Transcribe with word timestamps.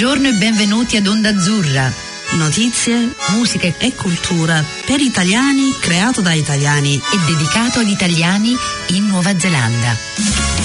Buongiorno 0.00 0.28
e 0.28 0.32
benvenuti 0.32 0.96
ad 0.96 1.06
Onda 1.06 1.28
Azzurra. 1.28 1.92
Notizie, 2.30 3.10
musica 3.36 3.70
e 3.76 3.94
cultura 3.94 4.64
per 4.86 4.98
italiani, 4.98 5.74
creato 5.78 6.22
da 6.22 6.32
italiani 6.32 6.94
e 6.94 7.30
dedicato 7.30 7.80
agli 7.80 7.90
italiani 7.90 8.56
in 8.92 9.08
Nuova 9.08 9.38
Zelanda. 9.38 9.94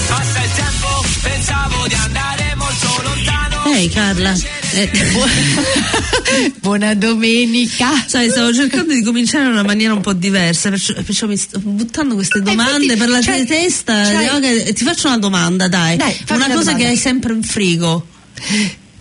Passa 0.07 0.41
il 0.41 0.51
tempo, 0.53 1.05
pensavo 1.21 1.85
di 1.85 1.93
andare 1.95 2.55
molto 2.55 2.87
lontano. 3.03 3.75
Ehi 3.75 3.89
Carla, 3.89 4.33
eh, 4.71 4.89
buona 6.61 6.93
domenica. 6.93 8.05
Sai, 8.07 8.29
stavo 8.29 8.53
cercando 8.53 8.93
di 8.93 9.03
cominciare 9.03 9.47
in 9.47 9.51
una 9.51 9.63
maniera 9.63 9.91
un 9.91 9.99
po' 9.99 10.13
diversa, 10.13 10.69
perciò, 10.69 10.93
perciò 10.93 11.27
mi 11.27 11.35
sto 11.35 11.59
buttando 11.59 12.15
queste 12.15 12.41
domande 12.41 12.83
infatti, 12.83 12.99
per 12.99 13.09
la 13.09 13.21
cioè, 13.21 13.45
testa. 13.45 14.05
cioè- 14.05 14.31
yoga, 14.31 14.71
ti 14.71 14.83
faccio 14.85 15.07
una 15.07 15.17
domanda, 15.17 15.67
dai. 15.67 15.97
Dai, 15.97 16.17
una 16.29 16.37
una 16.37 16.45
cosa 16.45 16.59
domanda. 16.59 16.77
che 16.77 16.87
hai 16.87 16.95
sempre 16.95 17.33
in 17.33 17.43
frigo. 17.43 18.07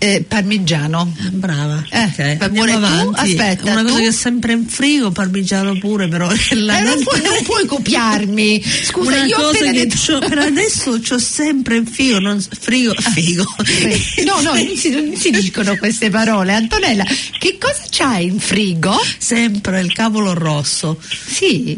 Eh, 0.04 0.22
parmigiano. 0.26 1.00
Ah, 1.18 1.28
Brava. 1.30 1.82
Eh, 1.88 2.04
ok, 2.04 2.36
va 2.36 2.44
andiamo 2.44 2.76
avanti. 2.76 3.20
aspetta, 3.20 3.70
una 3.72 3.82
cosa 3.82 3.94
tu? 3.94 4.00
che 4.02 4.08
ho 4.08 4.12
sempre 4.12 4.52
in 4.52 4.66
frigo, 4.68 5.10
parmigiano 5.12 5.78
pure, 5.78 6.08
però. 6.08 6.28
la- 6.50 6.78
Eh, 6.78 6.82
non, 6.82 7.02
puoi, 7.02 7.22
non 7.22 7.42
puoi 7.42 7.64
copiarmi. 7.66 8.62
Scusa, 8.84 9.08
una 9.14 9.24
io 9.24 9.36
ho 9.38 9.40
cosa 9.50 9.64
che 9.64 9.72
detto... 9.72 9.96
c'ho- 9.96 10.18
per 10.18 10.38
adesso 10.38 10.98
c'ho 11.00 11.18
sempre 11.18 11.76
in 11.76 11.86
frigo, 11.86 12.18
non, 12.18 12.38
frigo, 12.60 12.92
figo. 12.94 13.44
No, 14.24 14.40
no, 14.42 14.52
non 14.54 14.76
si, 14.76 14.90
non 14.90 15.16
si 15.16 15.30
dicono 15.30 15.76
queste 15.76 16.10
parole. 16.10 16.52
Antonella, 16.52 17.04
che 17.38 17.56
cosa 17.58 17.82
c'hai 17.88 18.26
in 18.26 18.38
frigo? 18.40 18.94
sempre 19.18 19.80
il 19.80 19.92
cavolo 19.92 20.34
rosso. 20.34 20.98
Sì. 21.26 21.76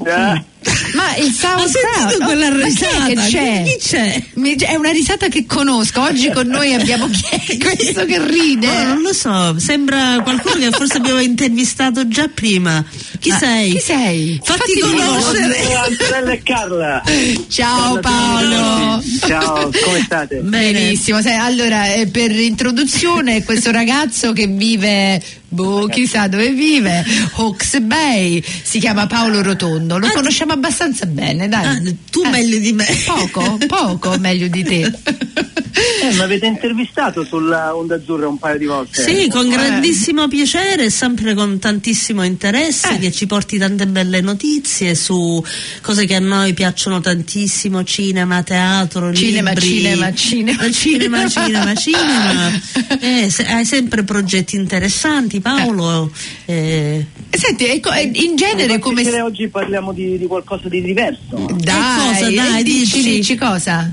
Ma 0.95 1.15
il 1.17 1.27
Ho 1.27 1.33
sauerkraut 1.33 1.99
sentito 2.09 2.25
quella 2.25 2.51
ma 2.51 2.57
chi 2.67 2.85
è 2.85 3.09
risata. 3.15 3.29
c'è? 3.29 3.63
Chi 3.65 3.77
c'è? 3.89 4.23
Mi- 4.35 4.55
È 4.57 4.75
una 4.75 4.91
risata 4.91 5.29
che 5.29 5.47
conosco. 5.47 6.01
Oggi 6.03 6.31
con 6.31 6.47
noi 6.47 6.75
abbiamo 6.75 7.09
chi 7.09 7.25
è 7.31 7.57
questo 7.59 8.05
che 8.05 8.25
ride. 8.27 8.67
No, 8.67 8.85
non 8.95 9.03
lo 9.03 9.13
so, 9.13 9.59
sembra 9.59 10.21
qualcuno 10.23 10.55
che 10.57 10.71
forse 10.71 10.97
abbiamo 10.99 11.21
intervistato 11.21 12.09
già 12.09 12.29
prima. 12.33 12.85
Chi 13.21 13.31
Ah, 13.31 13.39
sei? 13.39 13.71
chi 13.71 13.81
sei? 13.81 14.41
Fatti 14.43 14.59
Fatti 14.61 14.81
conoscere. 14.81 15.75
Antonella 15.75 16.33
e 16.33 16.43
Carla. 16.43 17.03
Ciao 17.49 17.99
Paolo. 18.01 19.03
Ciao, 19.27 19.71
come 19.85 20.03
state? 20.05 20.37
Benissimo, 20.37 21.19
allora 21.39 21.93
eh, 21.95 22.07
per 22.07 22.31
introduzione 22.33 23.43
questo 23.45 23.71
ragazzo 23.71 24.33
che 24.33 24.47
vive, 24.47 25.21
boh, 25.49 25.87
chissà 25.87 26.29
dove 26.29 26.51
vive, 26.53 27.05
Hawks 27.35 27.81
Bay, 27.81 28.43
si 28.63 28.79
chiama 28.79 29.07
Paolo 29.07 29.43
Rotondo, 29.43 29.99
lo 29.99 30.07
Ah, 30.07 30.13
conosciamo 30.13 30.53
abbastanza 30.53 31.07
bene, 31.07 31.49
dai. 31.49 31.65
Ah, 31.67 31.81
tu 32.11 32.23
Eh, 32.25 32.29
meglio 32.29 32.59
di 32.59 32.73
me. 32.73 32.87
Poco, 33.07 33.59
poco 33.67 34.17
meglio 34.19 34.49
di 34.49 34.63
te. 34.65 34.93
Eh, 36.03 36.13
mi 36.15 36.21
avete 36.21 36.47
intervistato 36.47 37.23
sulla 37.25 37.77
Onda 37.77 37.97
Azzurra 37.97 38.27
un 38.27 38.39
paio 38.39 38.59
di 38.59 38.65
volte. 38.65 39.03
Sì, 39.03 39.29
con 39.29 39.45
Eh. 39.47 39.51
grandissimo 39.51 40.27
piacere 40.27 40.85
e 40.85 40.91
sempre 40.91 41.35
con 41.35 41.59
tantissimo 41.59 42.23
interesse 42.25 42.95
Eh. 42.95 42.99
che 42.99 43.13
ci 43.13 43.27
porti 43.27 43.59
tante 43.59 43.87
belle 43.87 44.23
notizie 44.23 44.95
su 44.95 45.43
cose 45.83 46.07
che 46.07 46.15
a 46.15 46.19
noi 46.21 46.55
piacciono 46.55 47.01
tantissimo, 47.01 47.85
cinema, 47.85 48.43
teatro, 48.43 49.13
Cinema, 49.13 49.51
libri. 49.51 49.67
cinema, 49.67 50.15
cinema. 50.15 50.63
Eh, 50.65 50.73
cinema, 50.73 51.29
cinema, 51.29 51.75
cinema. 51.75 52.51
Eh, 52.99 53.29
se- 53.31 53.45
hai 53.47 53.65
sempre 53.67 54.03
progetti 54.03 54.57
interessanti, 54.57 55.36
Paolo. 55.41 56.11
eh, 56.47 57.05
Senti, 57.31 57.67
ecco, 57.67 57.93
eh, 57.93 58.11
in 58.15 58.37
genere 58.37 58.79
come... 58.79 59.03
piacere 59.03 59.23
oggi 59.23 59.49
parliamo 59.49 59.93
di, 59.93 60.17
di 60.19 60.27
qualcosa 60.27 60.69
di 60.69 60.81
diverso. 60.83 61.37
Dai, 61.57 62.13
cosa, 62.13 62.31
dai, 62.31 62.61
eh, 62.61 62.63
dici, 62.63 62.97
dici. 62.97 63.11
dici 63.17 63.35
cosa? 63.37 63.93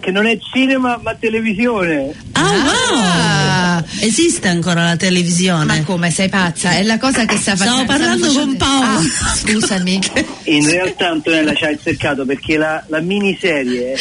Che 0.00 0.10
non 0.10 0.26
è 0.26 0.36
cinema 0.52 0.98
ma 1.02 1.14
televisione. 1.14 2.12
Ah, 2.32 2.40
Ah. 2.42 2.64
wow! 2.64 3.61
Esiste 4.00 4.48
ancora 4.48 4.84
la 4.84 4.96
televisione? 4.96 5.64
Ma 5.64 5.82
come 5.84 6.10
sei 6.10 6.28
pazza? 6.28 6.70
È 6.72 6.82
la 6.82 6.98
cosa 6.98 7.24
che 7.24 7.36
sta 7.36 7.54
Stavo 7.56 7.70
facendo. 7.84 7.92
parlando 7.92 8.30
stanno 8.30 8.46
con 8.46 8.56
Paolo. 8.56 8.98
Ah, 8.98 9.34
scusami. 9.36 10.00
In 10.44 10.68
realtà 10.70 11.08
Antonella 11.10 11.54
ci 11.54 11.64
ha 11.64 11.68
azzeccato 11.70 12.24
perché 12.24 12.56
la, 12.56 12.82
la 12.88 13.00
miniserie 13.00 13.94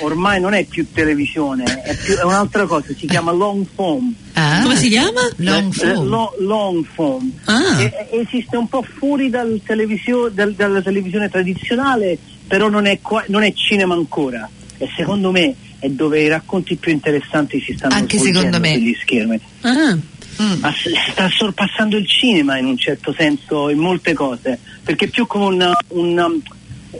ormai 0.00 0.40
non 0.40 0.52
è 0.54 0.64
più 0.64 0.86
televisione, 0.92 1.64
è, 1.82 1.96
più- 1.96 2.14
è 2.16 2.22
un'altra 2.24 2.66
cosa, 2.66 2.86
si 2.96 3.06
chiama 3.06 3.32
long 3.32 3.64
form. 3.74 4.14
Ah, 4.34 4.60
Come 4.62 4.76
si 4.76 4.88
chiama? 4.88 5.20
Long 5.36 5.72
Eh, 5.72 5.76
form. 5.94 6.08
lo- 6.08 6.34
long 6.40 6.84
form. 6.94 7.30
Ah. 7.44 7.80
E- 7.80 8.08
esiste 8.26 8.56
un 8.56 8.68
po' 8.68 8.84
fuori 8.98 9.30
dal 9.30 9.60
televisio- 9.64 10.28
dal- 10.28 10.52
dalla 10.52 10.82
televisione 10.82 11.28
tradizionale, 11.30 12.18
però 12.46 12.68
non 12.68 12.86
è, 12.86 12.98
qua- 13.00 13.24
non 13.28 13.42
è 13.42 13.52
cinema 13.54 13.94
ancora. 13.94 14.48
E 14.78 14.88
secondo 14.94 15.30
me 15.30 15.54
è 15.86 15.90
dove 15.90 16.20
i 16.22 16.28
racconti 16.28 16.76
più 16.76 16.92
interessanti 16.92 17.60
si 17.60 17.74
stanno 17.76 17.94
Anche 17.94 18.18
secondo 18.18 18.58
me. 18.60 18.74
sugli 18.74 18.96
schermi. 19.00 19.40
Ah. 19.62 19.98
Mm. 20.42 20.60
Ma 20.60 20.72
sta 21.12 21.28
sorpassando 21.30 21.96
il 21.96 22.06
cinema 22.06 22.58
in 22.58 22.66
un 22.66 22.76
certo 22.76 23.14
senso 23.16 23.70
in 23.70 23.78
molte 23.78 24.12
cose, 24.12 24.58
perché 24.82 25.08
più 25.08 25.26
come 25.26 25.46
una, 25.46 25.72
una, 25.88 26.26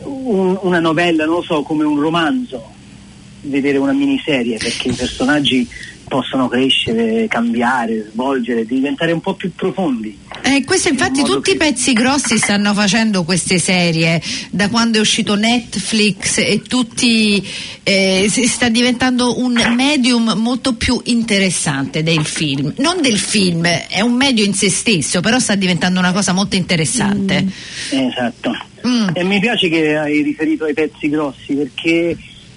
un- 0.05 0.59
una 0.63 0.81
novella, 0.81 1.27
non 1.27 1.35
lo 1.37 1.43
so, 1.43 1.63
come 1.63 1.85
un 1.85 2.01
romanzo, 2.01 2.73
vedere 3.43 3.77
una 3.79 3.93
miniserie, 3.93 4.57
perché 4.57 4.89
i 4.89 4.93
personaggi 4.95 5.69
possono 6.09 6.49
crescere, 6.49 7.27
cambiare, 7.29 8.09
svolgere, 8.11 8.65
diventare 8.65 9.13
un 9.13 9.21
po' 9.21 9.35
più 9.35 9.53
profondi. 9.55 10.17
Eh, 10.47 10.65
questo 10.65 10.89
infatti 10.89 11.21
In 11.21 11.27
tutti 11.27 11.51
i 11.51 11.53
che- 11.53 11.59
pezzi 11.59 11.93
grossi 11.93 12.39
stanno 12.39 12.73
facendo 12.73 13.25
queste 13.25 13.59
serie 13.59 14.23
da 14.51 14.69
quando 14.69 14.99
è 14.99 15.01
uscito 15.01 15.35
Netflix 15.35 16.39
e 16.39 16.63
tutti 16.67 17.45
eh, 17.83 18.27
si 18.31 18.47
sta 18.47 18.69
diventando 18.69 19.41
un 19.41 19.55
medium 19.75 20.35
molto 20.37 20.75
più 20.75 21.01
interessante 21.05 22.03
del 22.03 22.25
film 22.25 22.73
non 22.79 23.01
del 23.03 23.19
film 23.19 23.67
è 23.67 24.01
un 24.01 24.15
medio 24.15 24.45
in 24.45 24.55
se 24.55 24.71
stesso 24.71 25.21
però 25.21 25.39
sta 25.39 25.55
diventando 25.57 25.99
una 25.99 26.13
cosa 26.13 26.33
molto 26.33 26.55
interessante 26.57 27.47
Esatto. 27.91 28.57
Mm. 28.87 29.09
E 29.15 29.25
mi 29.25 29.41
piace 29.41 29.69
che 29.69 29.97
hai 29.97 30.23
riferito 30.23 30.65
ai 30.65 30.73
pezzi 30.75 31.09
grossi, 31.09 31.55
perché 31.55 32.17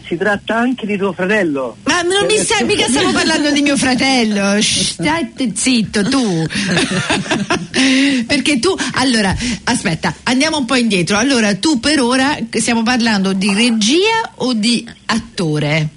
si 0.09 0.17
tratta 0.17 0.55
anche 0.57 0.85
di 0.87 0.97
tuo 0.97 1.13
fratello. 1.13 1.77
ma 1.85 2.01
non 2.01 2.25
mi 2.25 2.37
stai 2.37 2.65
mica 2.65 2.87
stiamo 2.87 3.11
parlando 3.11 3.51
di 3.51 3.61
mio 3.61 3.77
fratello 3.77 4.59
stai 4.61 5.31
zitto 5.55 6.03
tu 6.09 6.45
perché 8.27 8.59
tu 8.59 8.75
allora 8.95 9.35
aspetta 9.65 10.13
andiamo 10.23 10.57
un 10.57 10.65
po' 10.65 10.75
indietro 10.75 11.17
allora 11.17 11.55
tu 11.55 11.79
per 11.79 12.01
ora 12.01 12.37
stiamo 12.49 12.83
parlando 12.83 13.33
di 13.33 13.53
regia 13.53 14.31
o 14.35 14.53
di 14.53 14.87
attore 15.05 15.89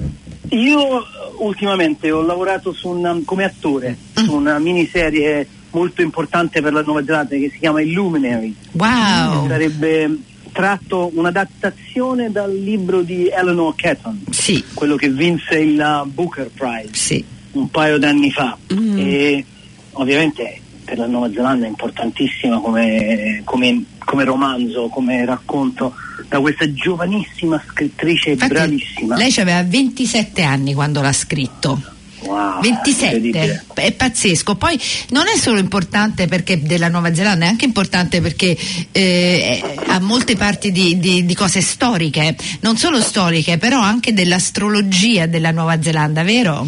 Io 0.50 1.04
ultimamente 1.38 2.10
ho 2.10 2.20
lavorato 2.22 2.72
su 2.72 2.88
una- 2.90 3.18
come 3.24 3.44
attore 3.44 3.96
Mm. 4.20 4.24
su 4.24 4.34
una 4.34 4.58
miniserie 4.58 5.46
molto 5.70 6.02
importante 6.02 6.60
per 6.60 6.72
la 6.74 6.82
Nuova 6.82 7.02
Zelanda 7.02 7.34
che 7.34 7.48
si 7.50 7.58
chiama 7.58 7.80
Illuminary. 7.80 8.54
wow 8.72 9.48
Sarebbe 9.48 10.18
tratto 10.52 11.10
un'adattazione 11.14 12.30
dal 12.30 12.54
libro 12.54 13.02
di 13.02 13.28
Eleanor 13.28 13.74
Catton, 13.74 14.24
sì 14.30 14.62
quello 14.74 14.96
che 14.96 15.08
vinse 15.08 15.58
il 15.58 16.02
Booker 16.12 16.50
Prize 16.54 16.90
sì 16.92 17.24
un 17.52 17.68
paio 17.70 17.98
d'anni 17.98 18.30
fa. 18.30 18.56
Mm. 18.72 18.98
E 18.98 19.44
ovviamente 19.92 20.60
per 20.84 20.98
la 20.98 21.06
Nuova 21.06 21.30
Zelanda 21.32 21.66
è 21.66 21.68
importantissima 21.68 22.60
come, 22.60 23.42
come- 23.44 23.84
come 23.98 24.24
romanzo, 24.24 24.88
come 24.88 25.24
racconto 25.24 25.94
da 26.28 26.40
questa 26.40 26.70
giovanissima 26.72 27.62
scrittrice 27.66 28.30
Infatti, 28.30 28.52
bravissima. 28.52 29.16
lei 29.16 29.32
aveva 29.38 29.62
27 29.62 30.42
anni 30.42 30.74
quando 30.74 31.00
l'ha 31.00 31.12
scritto 31.12 31.80
Wow, 32.24 32.60
27 32.60 33.16
incredibile. 33.16 33.64
è 33.74 33.92
pazzesco 33.92 34.54
poi 34.54 34.78
non 35.10 35.26
è 35.26 35.36
solo 35.36 35.58
importante 35.58 36.26
perché 36.28 36.62
della 36.62 36.88
Nuova 36.88 37.12
Zelanda 37.14 37.46
è 37.46 37.48
anche 37.48 37.64
importante 37.64 38.20
perché 38.20 38.56
eh, 38.92 39.62
ha 39.86 39.98
molte 39.98 40.36
parti 40.36 40.70
di, 40.70 40.98
di- 40.98 41.24
di 41.26 41.34
cose 41.34 41.60
storiche 41.60 42.36
non 42.60 42.76
solo 42.76 43.00
storiche 43.00 43.58
però 43.58 43.80
anche 43.80 44.12
dell'astrologia 44.12 45.26
della 45.26 45.50
Nuova 45.50 45.82
Zelanda 45.82 46.22
vero? 46.22 46.66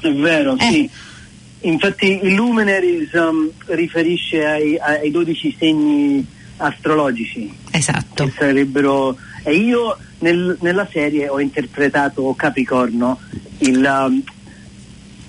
È 0.00 0.10
vero, 0.12 0.56
Eh. 0.58 0.70
sì. 0.70 0.90
Infatti 1.64 2.18
Illuminaries 2.24 3.12
um, 3.12 3.48
riferisce 3.66 4.44
ai, 4.44 4.76
ai 4.78 5.10
12 5.12 5.56
segni 5.58 6.26
astrologici 6.56 7.50
esatto 7.70 8.24
che 8.24 8.32
sarebbero 8.36 9.16
e 9.44 9.54
io 9.54 9.96
nel- 10.18 10.56
nella 10.60 10.86
serie 10.90 11.28
ho 11.28 11.40
interpretato 11.40 12.34
Capricorno 12.34 13.18
il, 13.58 13.78
um, 13.78 14.22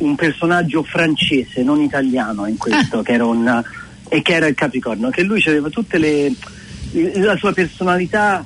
un 0.03 0.15
personaggio 0.15 0.83
francese 0.83 1.63
non 1.63 1.81
italiano 1.81 2.45
in 2.45 2.57
questo 2.57 3.01
che 3.01 3.13
era 3.13 3.25
un 3.25 3.63
e 4.09 4.21
che 4.21 4.33
era 4.33 4.47
il 4.47 4.55
Capricorno 4.55 5.09
che 5.09 5.23
lui 5.23 5.44
aveva 5.45 5.69
tutte 5.69 5.97
le 5.97 6.31
la 7.15 7.35
sua 7.38 7.53
personalità 7.53 8.45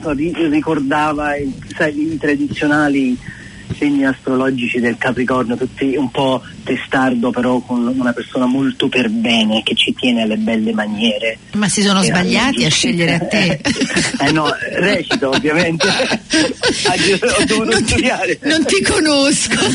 so, 0.00 0.10
ri- 0.12 0.34
ricordava 0.48 1.36
i, 1.36 1.52
sai, 1.76 2.12
i 2.12 2.18
tradizionali 2.18 3.16
segni 3.76 4.04
astrologici 4.04 4.80
del 4.80 4.96
Capricorno, 4.98 5.56
tutti 5.56 5.94
un 5.96 6.10
po' 6.10 6.42
testardo, 6.64 7.30
però 7.30 7.60
con 7.60 7.86
una 7.86 8.12
persona 8.12 8.46
molto 8.46 8.88
per 8.88 9.08
bene 9.08 9.62
che 9.62 9.74
ci 9.74 9.94
tiene 9.94 10.22
alle 10.22 10.36
belle 10.36 10.72
maniere. 10.72 11.38
ma 11.52 11.68
si 11.68 11.82
sono 11.82 12.02
sbagliati 12.02 12.64
a 12.64 12.70
scegliere 12.70 13.14
a 13.14 13.20
te 13.20 13.60
eh 14.20 14.32
no, 14.32 14.48
recito 14.74 15.30
ovviamente. 15.30 15.86
Ho 15.88 17.44
dovuto 17.46 17.64
non 17.64 17.84
ti, 17.84 17.92
studiare. 17.92 18.38
non 18.42 18.64
ti 18.64 18.82
conoscono 18.82 19.68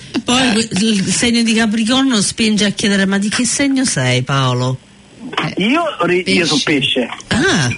Poi 0.26 0.52
que- 0.54 0.68
il 0.80 1.04
segno 1.06 1.42
di 1.44 1.54
Capricorno 1.54 2.20
spinge 2.20 2.64
a 2.64 2.70
chiedere 2.70 3.06
ma 3.06 3.16
di 3.16 3.28
che 3.28 3.46
segno 3.46 3.84
sei 3.84 4.22
Paolo? 4.22 4.76
Io, 5.58 5.82
ri- 6.02 6.24
io 6.26 6.44
sono 6.46 6.60
pesce. 6.64 7.08
Ah, 7.28 7.68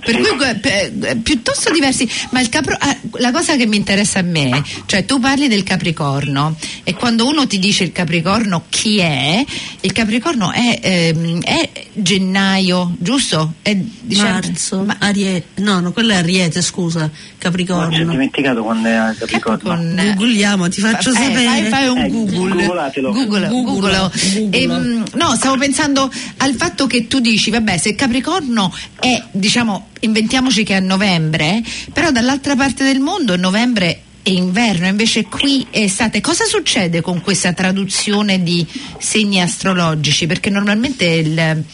Per 0.00 0.16
cui 0.16 0.36
pe- 0.60 0.92
eh, 1.02 1.16
piuttosto 1.16 1.70
diversi, 1.72 2.08
ma 2.30 2.40
il 2.40 2.48
capro- 2.48 2.76
ah, 2.78 2.96
la 3.18 3.30
cosa 3.32 3.56
che 3.56 3.66
mi 3.66 3.76
interessa 3.76 4.18
a 4.20 4.22
me, 4.22 4.62
cioè 4.86 5.04
tu 5.04 5.20
parli 5.20 5.46
del 5.48 5.62
Capricorno 5.62 6.56
e 6.84 6.94
quando 6.94 7.26
uno 7.26 7.46
ti 7.46 7.58
dice 7.58 7.84
il 7.84 7.92
Capricorno 7.92 8.64
chi 8.68 8.98
è, 8.98 9.44
il 9.80 9.92
Capricorno 9.92 10.50
è, 10.52 10.78
ehm, 10.82 11.42
è 11.42 11.68
gennaio, 11.92 12.94
giusto? 12.98 13.54
È 13.62 13.74
dicembre. 13.74 14.48
marzo, 14.48 14.82
Ma- 14.84 14.96
Ariete, 14.98 15.62
no, 15.62 15.80
no, 15.80 15.92
quello 15.92 16.12
è 16.12 16.16
Ariete, 16.16 16.60
scusa, 16.62 17.00
Ma 17.00 17.06
ci 17.08 17.12
ho 17.12 17.36
Capricorno. 17.38 18.10
dimenticato 18.10 18.62
quando 18.62 18.88
era 18.88 19.14
Capricorno. 19.18 19.58
Capricorno. 19.58 20.14
Googleiamo, 20.14 20.68
ti 20.68 20.80
faccio 20.80 21.10
Eh, 21.10 21.14
sapere. 21.14 21.44
Fai, 21.44 21.64
fai 21.68 21.88
un 21.88 21.98
Eh, 21.98 22.08
Google. 22.08 22.64
googlatelo. 22.64 23.12
Google, 23.12 23.48
Googolo, 23.48 23.62
Googolo. 23.72 24.12
Googolo. 24.34 24.56
Ehm, 24.56 25.04
no, 25.14 25.34
stavo 25.36 25.56
pensando 25.56 26.10
al 26.38 26.54
fatto 26.54 26.86
che 26.86 27.06
tu 27.06 27.20
dici, 27.20 27.50
vabbè, 27.50 27.76
se 27.78 27.94
Capricorno 27.94 28.72
è, 28.98 29.22
diciamo, 29.32 29.88
inventiamoci 30.00 30.64
che 30.64 30.74
è 30.74 30.76
a 30.76 30.80
novembre, 30.80 31.62
però 31.92 32.10
dall'altra 32.10 32.56
parte 32.56 32.84
del 32.84 33.00
mondo 33.00 33.36
novembre 33.36 34.02
è 34.22 34.30
inverno, 34.30 34.86
invece 34.86 35.24
qui 35.24 35.66
è 35.70 35.80
estate. 35.80 36.20
Cosa 36.20 36.44
succede 36.44 37.00
con 37.00 37.20
questa 37.20 37.52
traduzione 37.52 38.42
di 38.42 38.66
segni 38.98 39.40
astrologici? 39.40 40.26
Perché 40.26 40.50
normalmente 40.50 41.04
il- 41.06 41.64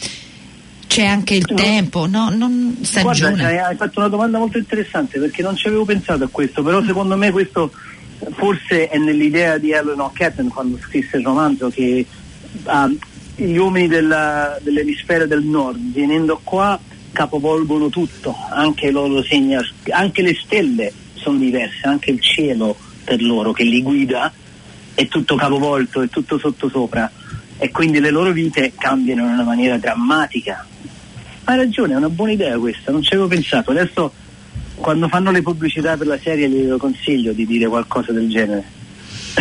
c'è 0.87 1.05
anche 1.05 1.35
il 1.35 1.45
No. 1.49 1.55
tempo, 1.55 2.05
no? 2.07 2.29
Non 2.29 2.77
Guarda, 2.79 3.13
stagione. 3.13 3.45
hai 3.45 3.57
hai 3.57 3.75
fatto 3.75 3.99
una 3.99 4.07
domanda 4.07 4.37
molto 4.37 4.57
interessante 4.57 5.19
perché 5.19 5.41
non 5.41 5.55
ci 5.57 5.67
avevo 5.67 5.83
pensato 5.83 6.23
a 6.23 6.29
questo, 6.31 6.63
però 6.63 6.81
secondo 6.83 7.17
me 7.17 7.29
questo 7.31 7.71
forse 8.35 8.87
è 8.87 8.97
nell'idea 8.97 9.57
di 9.57 9.71
Eleanor 9.71 10.11
Catton 10.13 10.47
quando 10.47 10.79
scrisse 10.81 11.17
il 11.17 11.23
romanzo 11.23 11.69
che 11.69 12.05
ah, 12.65 12.89
gli 13.35 13.55
uomini 13.57 13.87
della- 13.87 14.57
dell'emisfero 14.61 15.27
del 15.27 15.43
nord 15.43 15.77
venendo 15.91 16.39
qua 16.43 16.79
capovolgono 17.11 17.89
tutto, 17.89 18.35
anche 18.49 18.87
ast- 18.89 19.89
anche 19.89 20.21
le 20.21 20.35
stelle 20.35 20.91
sono 21.13 21.37
diverse, 21.37 21.87
anche 21.87 22.11
il 22.11 22.21
cielo 22.21 22.75
per 23.03 23.21
loro 23.21 23.51
che 23.51 23.63
li 23.63 23.81
guida 23.81 24.31
è 24.93 25.07
tutto 25.07 25.35
capovolto, 25.35 26.01
è 26.01 26.09
tutto 26.09 26.37
sottosopra 26.37 27.11
e 27.57 27.71
quindi 27.71 27.99
le 27.99 28.11
loro 28.11 28.31
vite 28.31 28.73
cambiano 28.77 29.25
in 29.25 29.33
una 29.33 29.43
maniera 29.43 29.77
drammatica. 29.77 30.65
Hai 31.43 31.57
ragione, 31.57 31.93
è 31.93 31.97
una 31.97 32.09
buona 32.09 32.33
idea 32.33 32.57
questa, 32.57 32.91
non 32.91 33.01
ci 33.01 33.13
avevo 33.13 33.27
pensato. 33.27 33.71
Adesso 33.71 34.11
quando 34.75 35.07
fanno 35.07 35.31
le 35.31 35.41
pubblicità 35.41 35.97
per 35.97 36.07
la 36.07 36.19
serie 36.19 36.49
gli 36.49 36.69
consiglio 36.77 37.33
di 37.33 37.45
dire 37.45 37.67
qualcosa 37.67 38.11
del 38.11 38.29
genere. 38.29 38.76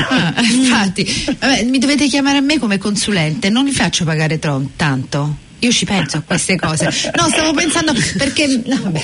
Ah, 0.08 0.34
infatti, 0.52 1.36
vabbè, 1.38 1.64
mi 1.64 1.78
dovete 1.78 2.06
chiamare 2.08 2.38
a 2.38 2.42
me 2.42 2.58
come 2.58 2.78
consulente, 2.78 3.48
non 3.50 3.64
vi 3.64 3.72
faccio 3.72 4.04
pagare 4.04 4.38
tro- 4.38 4.70
tanto. 4.76 5.44
Io 5.60 5.72
ci 5.72 5.86
penso 5.86 6.18
a 6.18 6.20
queste 6.20 6.56
cose. 6.56 6.84
No, 7.16 7.28
stavo 7.28 7.54
pensando 7.54 7.92
perché. 8.18 8.46
No, 8.66 8.78
vabbè. 8.82 9.02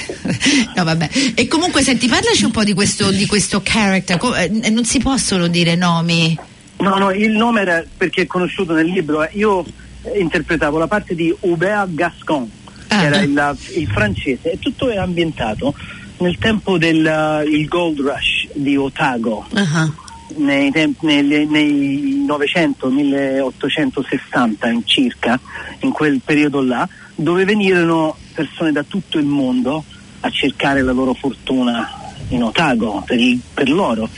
No, 0.76 0.84
vabbè. 0.84 1.08
E 1.34 1.48
comunque, 1.48 1.82
senti, 1.82 2.06
parlaci 2.08 2.44
un 2.44 2.50
po' 2.50 2.62
di 2.62 2.74
questo, 2.74 3.10
di 3.10 3.26
questo 3.26 3.62
character. 3.64 4.18
Co- 4.18 4.34
eh, 4.36 4.48
non 4.70 4.84
si 4.84 4.98
possono 4.98 5.46
dire 5.46 5.76
nomi. 5.76 6.38
No, 6.80 6.96
no, 6.98 7.10
il 7.10 7.30
nome 7.30 7.62
era 7.62 7.82
perché 7.96 8.22
è 8.22 8.26
conosciuto 8.26 8.74
nel 8.74 8.86
libro. 8.86 9.22
eh, 9.24 9.30
Io 9.32 9.64
eh, 10.02 10.18
interpretavo 10.20 10.76
la 10.78 10.86
parte 10.88 11.14
di 11.14 11.34
Hubert 11.40 11.94
Gascon, 11.94 12.50
Ah. 12.88 12.98
che 13.00 13.06
era 13.06 13.20
il, 13.20 13.56
il 13.76 13.86
francese, 13.88 14.52
e 14.52 14.58
tutto 14.58 14.90
era 14.90 15.02
ambientato 15.02 15.74
nel 16.18 16.36
tempo 16.38 16.76
del 16.76 17.44
il 17.50 17.66
Gold 17.66 17.98
Rush 18.00 18.48
di 18.52 18.76
Otago. 18.76 19.46
Ah, 19.54 19.90
nei, 20.36 20.70
tempi- 20.70 21.06
nei 21.22 22.24
900, 22.26 22.90
1860 22.90 24.68
in 24.68 24.86
circa, 24.86 25.38
in 25.80 25.92
quel 25.92 26.20
periodo 26.24 26.62
là, 26.62 26.88
dove 27.14 27.44
venirono 27.44 28.16
persone 28.34 28.72
da 28.72 28.82
tutto 28.82 29.18
il 29.18 29.26
mondo 29.26 29.84
a 30.20 30.30
cercare 30.30 30.82
la 30.82 30.92
loro 30.92 31.14
fortuna 31.14 31.88
in 32.28 32.42
Otago 32.42 33.02
per, 33.06 33.18
il- 33.18 33.40
per 33.52 33.68
loro. 33.70 34.08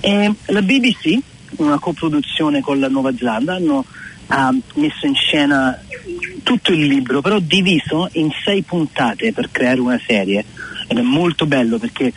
E 0.00 0.32
la 0.46 0.62
BBC, 0.62 1.18
una 1.56 1.78
coproduzione 1.78 2.60
con 2.60 2.78
la 2.78 2.88
Nuova 2.88 3.14
Zelanda, 3.14 3.54
hanno 3.54 3.84
ha 4.32 4.54
messo 4.74 5.06
in 5.06 5.14
scena 5.14 5.76
tutto 6.44 6.72
il 6.72 6.86
libro, 6.86 7.20
però 7.20 7.40
diviso 7.40 8.08
in 8.12 8.30
sei 8.44 8.62
puntate 8.62 9.32
per 9.32 9.50
creare 9.50 9.80
una 9.80 10.00
serie. 10.06 10.44
Ed 10.86 10.98
è 10.98 11.02
molto 11.02 11.46
bello 11.46 11.78
perché 11.78 12.12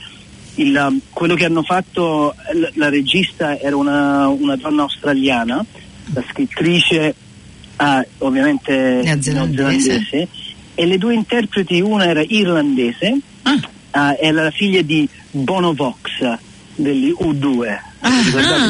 il, 0.56 0.76
um, 0.88 1.00
quello 1.10 1.36
che 1.36 1.46
hanno 1.46 1.64
fatto, 1.64 2.36
l- 2.54 2.68
la 2.76 2.90
regista 2.90 3.58
era 3.60 3.76
una, 3.76 4.28
una 4.28 4.56
donna 4.56 4.84
australiana, 4.84 5.64
la 6.14 6.24
scrittrice 6.30 7.16
ah, 7.78 8.06
ovviamente 8.20 9.02
Neozelandese. 9.04 10.28
e 10.76 10.86
le 10.86 10.98
due 10.98 11.14
interpreti, 11.14 11.80
una 11.82 12.06
era 12.06 12.22
irlandese, 12.26 13.18
Ah, 13.44 13.60
ah, 13.92 14.18
è 14.18 14.32
la 14.32 14.52
figlia 14.52 14.82
di 14.82 15.08
Bono 15.32 15.74
Vox 15.74 16.00
degli 16.76 17.12
U2. 17.12 17.78
Ah, 18.00 18.10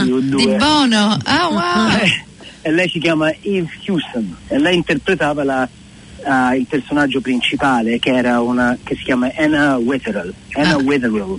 gli 0.03 0.09
U2? 0.11 0.35
di 0.35 0.55
Bono. 0.57 1.17
Ah, 1.23 1.47
wow. 1.49 1.97
Eh, 2.01 2.23
e 2.61 2.71
lei 2.71 2.87
si 2.89 2.99
chiama 2.99 3.31
Eve 3.41 3.69
Houston 3.87 4.35
e 4.47 4.57
lei 4.57 4.75
interpretava 4.75 5.43
la- 5.43 5.67
ah, 6.23 6.55
il 6.55 6.65
personaggio 6.65 7.19
principale 7.21 7.99
che 7.99 8.11
era 8.15 8.39
una 8.41 8.77
che 8.83 8.95
si 8.95 9.03
chiama 9.03 9.29
Anna 9.37 9.77
Wetherell, 9.77 10.33
Anna 10.53 10.73
Ah. 10.75 10.77
Wetherell, 10.77 11.37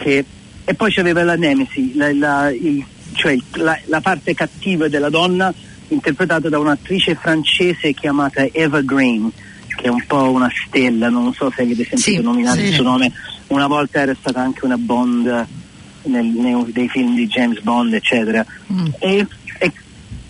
che- 0.00 0.24
e 0.64 0.74
poi 0.74 0.92
c'aveva 0.92 1.22
la 1.22 1.36
Nemesi, 1.36 1.94
la, 1.94 2.12
la- 2.14 2.50
il- 2.50 2.84
cioè 3.14 3.36
la, 3.54 3.78
la 3.86 4.00
parte 4.00 4.34
cattiva 4.34 4.88
della 4.88 5.10
donna 5.10 5.52
interpretata 5.88 6.48
da 6.48 6.58
un'attrice 6.58 7.16
francese 7.16 7.92
chiamata 7.92 8.46
Eva 8.52 8.80
Green 8.80 9.30
che 9.76 9.86
è 9.86 9.88
un 9.88 10.04
po' 10.06 10.30
una 10.30 10.50
stella, 10.66 11.08
non 11.08 11.32
so 11.32 11.50
se 11.54 11.62
avete 11.62 11.84
sentito 11.84 12.18
Sì, 12.18 12.22
nominare 12.22 12.60
sì. 12.60 12.66
il 12.68 12.74
suo 12.74 12.84
nome, 12.84 13.10
una 13.48 13.66
volta 13.66 14.00
era 14.00 14.14
stata 14.18 14.40
anche 14.40 14.64
una 14.64 14.76
Bond 14.76 15.46
nel- 16.04 16.24
nei, 16.24 16.64
dei 16.72 16.88
film 16.88 17.14
di 17.14 17.26
James 17.26 17.60
Bond 17.60 17.94
eccetera 17.94 18.44
Mm. 18.72 18.86
e, 18.98 19.26
e 19.58 19.72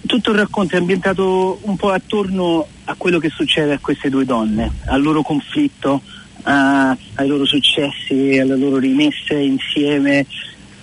tutto 0.06 0.30
il 0.30 0.38
racconto 0.38 0.76
è 0.76 0.78
ambientato 0.78 1.58
un 1.62 1.76
po' 1.76 1.90
attorno 1.90 2.66
a 2.84 2.94
quello 2.96 3.18
che 3.18 3.28
succede 3.28 3.74
a 3.74 3.78
queste 3.80 4.08
due 4.08 4.24
donne, 4.24 4.70
al 4.86 5.02
loro 5.02 5.22
conflitto, 5.22 6.00
a- 6.42 6.96
ai 7.14 7.26
loro 7.26 7.44
successi, 7.44 8.38
alle 8.38 8.56
loro 8.56 8.78
rimesse 8.78 9.34
insieme 9.34 10.26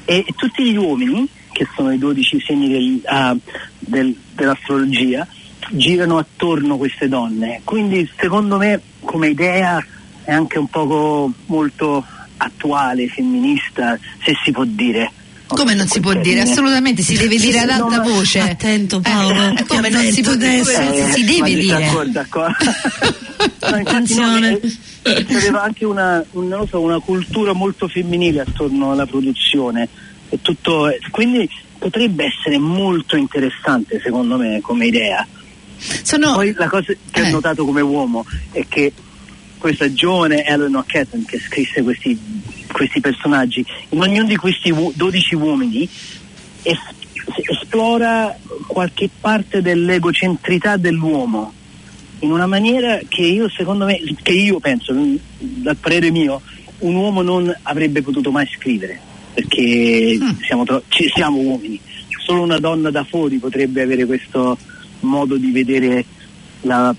e, 0.05 0.23
e 0.25 0.33
tutti 0.35 0.63
gli 0.63 0.75
uomini, 0.77 1.27
che 1.51 1.67
sono 1.75 1.91
i 1.91 1.97
12 1.97 2.39
segni 2.39 2.69
del- 2.69 3.01
ah, 3.05 3.35
del- 3.79 4.15
dell'astrologia, 4.35 5.27
girano 5.69 6.17
attorno 6.17 6.75
a 6.75 6.77
queste 6.77 7.07
donne. 7.07 7.61
Quindi 7.63 8.09
secondo 8.17 8.57
me 8.57 8.79
come 9.01 9.29
idea 9.29 9.83
è 10.23 10.31
anche 10.31 10.59
un 10.59 10.67
poco 10.67 11.31
molto 11.47 12.05
attuale, 12.37 13.07
femminista, 13.07 13.97
se 14.23 14.33
si 14.43 14.51
può 14.51 14.63
dire. 14.65 15.11
Come 15.47 15.73
non 15.73 15.87
si 15.87 15.99
può 15.99 16.11
Quel 16.11 16.23
dire? 16.23 16.35
termine. 16.37 16.53
Assolutamente, 16.53 17.01
si 17.01 17.15
deve 17.17 17.37
dire 17.37 17.59
ad 17.59 17.69
alta 17.69 17.97
ma- 17.97 18.01
voce. 18.03 18.39
Attento, 18.39 18.99
Paolo, 18.99 19.55
Eh, 19.57 19.65
come 19.65 19.89
non 19.89 20.03
si 20.11 20.21
può 20.21 20.35
dire? 20.35 20.61
Come 20.61 21.11
si 21.13 21.23
deve 21.23 21.53
dire? 21.55 21.79
D'accordo, 21.79 22.11
d'accordo. 22.11 22.55
Attenzione. 23.59 24.51
no, 24.51 24.59
eh, 25.03 25.25
aveva 25.35 25.63
anche 25.63 25.85
una, 25.85 26.23
un- 26.31 26.47
non 26.47 26.59
lo 26.59 26.67
so, 26.67 26.81
una 26.81 26.99
cultura 26.99 27.53
molto 27.53 27.87
femminile 27.87 28.41
attorno 28.41 28.91
alla 28.91 29.05
produzione. 29.05 29.87
E 30.29 30.39
tutto, 30.41 30.89
quindi 31.11 31.49
potrebbe 31.77 32.25
essere 32.25 32.57
molto 32.57 33.15
interessante 33.15 34.01
secondo 34.03 34.37
me 34.37 34.59
come 34.61 34.87
idea. 34.87 35.25
Sono... 36.03 36.33
Poi 36.33 36.53
la 36.57 36.67
cosa 36.67 36.91
che 37.11 37.21
Eh. 37.21 37.27
ho 37.27 37.29
notato 37.29 37.63
come 37.63 37.81
uomo 37.81 38.25
è 38.51 38.65
che 38.67 38.91
questa 39.57 39.91
giovane 39.93 40.43
Eleanor 40.45 40.85
Catton 40.85 41.25
che 41.25 41.39
scrisse 41.39 41.81
questi, 41.83 42.17
questi 42.71 42.99
personaggi, 42.99 43.65
in 43.89 44.01
ognuno 44.01 44.25
di 44.27 44.35
questi 44.35 44.69
u- 44.71 44.91
12 44.95 45.35
uomini 45.35 45.87
es- 46.63 46.95
esplora 47.49 48.37
qualche 48.65 49.09
parte 49.19 49.61
dell'egocentrità 49.61 50.77
dell'uomo 50.77 51.53
in 52.19 52.31
una 52.31 52.47
maniera 52.47 52.99
che 53.07 53.21
io 53.21 53.49
secondo 53.49 53.85
me, 53.85 53.99
che 54.23 54.31
io 54.31 54.59
penso, 54.59 54.93
mm, 54.93 55.15
dal 55.37 55.75
parere 55.75 56.09
mio, 56.09 56.41
un 56.79 56.95
uomo 56.95 57.21
non 57.21 57.53
avrebbe 57.63 58.01
potuto 58.01 58.31
mai 58.31 58.47
scrivere 58.55 58.99
perché 59.33 60.17
Mm. 60.19 60.29
siamo, 60.45 60.63
tro- 60.63 60.83
ci 60.87 61.09
siamo 61.13 61.37
uomini. 61.39 61.79
Solo 62.23 62.41
una 62.41 62.57
donna 62.59 62.89
da 62.89 63.03
fuori 63.03 63.37
potrebbe 63.37 63.83
avere 63.83 64.05
questo 64.05 64.57
modo 65.01 65.37
di 65.37 65.51
vedere 65.51 66.03
la- 66.61 66.93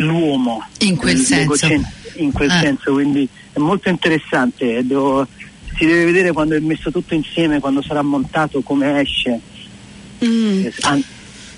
l'uomo 0.00 0.66
In 0.80 0.96
quel 0.96 1.16
senso. 1.18 1.66
in 2.16 2.32
quel 2.32 2.50
Eh. 2.50 2.60
senso, 2.60 2.92
quindi 2.92 3.28
è 3.52 3.58
molto 3.58 3.88
interessante. 3.88 4.78
e 4.78 4.84
devo- 4.84 5.26
si 5.76 5.86
deve 5.86 6.04
vedere 6.04 6.32
quando 6.32 6.56
è 6.56 6.58
messo 6.60 6.90
tutto 6.90 7.14
insieme, 7.14 7.60
quando 7.60 7.82
sarà 7.82 8.02
montato, 8.02 8.60
come 8.62 9.00
esce. 9.00 9.40
Mm, 10.24 10.64
Eh, 10.66 10.72
an- 10.82 11.04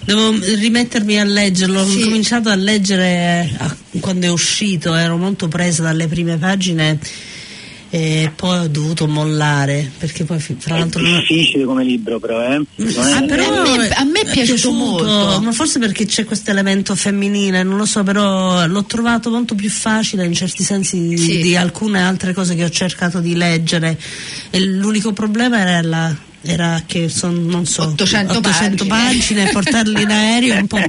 Devo 0.04 0.32
rimettermi 0.32 1.20
a 1.20 1.24
leggerlo, 1.24 1.84
Sì. 1.86 2.00
ho 2.02 2.04
cominciato 2.06 2.48
a 2.48 2.56
leggere 2.56 3.48
eh, 3.92 4.00
quando 4.00 4.26
è 4.26 4.30
uscito, 4.30 4.94
ero 4.94 5.16
molto 5.16 5.46
presa 5.46 5.82
dalle 5.84 6.08
prime 6.08 6.36
pagine 6.38 6.98
e 7.94 8.32
poi 8.34 8.58
ho 8.60 8.68
dovuto 8.68 9.06
mollare 9.06 9.90
perché 9.98 10.24
poi 10.24 10.38
È 10.38 10.54
l'altro 10.70 11.02
non- 11.02 11.18
difficile 11.18 11.64
come 11.64 11.84
libro, 11.84 12.18
però, 12.18 12.40
eh. 12.42 12.62
Non 12.76 12.88
è- 12.88 13.12
Ah, 13.12 13.22
però 13.24 13.44
a 13.64 13.76
me- 13.76 13.88
a 13.90 14.04
me 14.04 14.20
è 14.20 14.30
piaciuto 14.30 14.70
molto. 14.70 15.40
ma 15.42 15.52
forse 15.52 15.78
perché 15.78 16.06
c'è 16.06 16.24
questo 16.24 16.50
elemento 16.50 16.94
femminile, 16.96 17.62
non 17.62 17.76
lo 17.76 17.84
so, 17.84 18.02
però 18.02 18.66
l'ho 18.66 18.84
trovato 18.84 19.28
molto 19.28 19.54
più 19.54 19.68
facile 19.68 20.24
in 20.24 20.32
certi 20.32 20.62
sensi 20.62 21.18
Sì. 21.18 21.42
di 21.42 21.54
alcune 21.54 22.00
altre 22.00 22.32
cose 22.32 22.54
che 22.54 22.64
ho 22.64 22.70
cercato 22.70 23.20
di 23.20 23.34
leggere. 23.34 23.98
E 24.48 24.58
l'unico 24.64 25.12
problema 25.12 25.60
era 25.60 25.82
la 25.82 26.16
era 26.42 26.82
che 26.86 27.08
sono 27.08 27.38
non 27.38 27.66
so 27.66 27.82
800 27.82 28.40
pagine. 28.40 28.86
pagine. 28.86 29.50
portarli 29.50 30.02
in 30.02 30.10
aereo 30.10 30.56
un 30.58 30.66
po' 30.66 30.80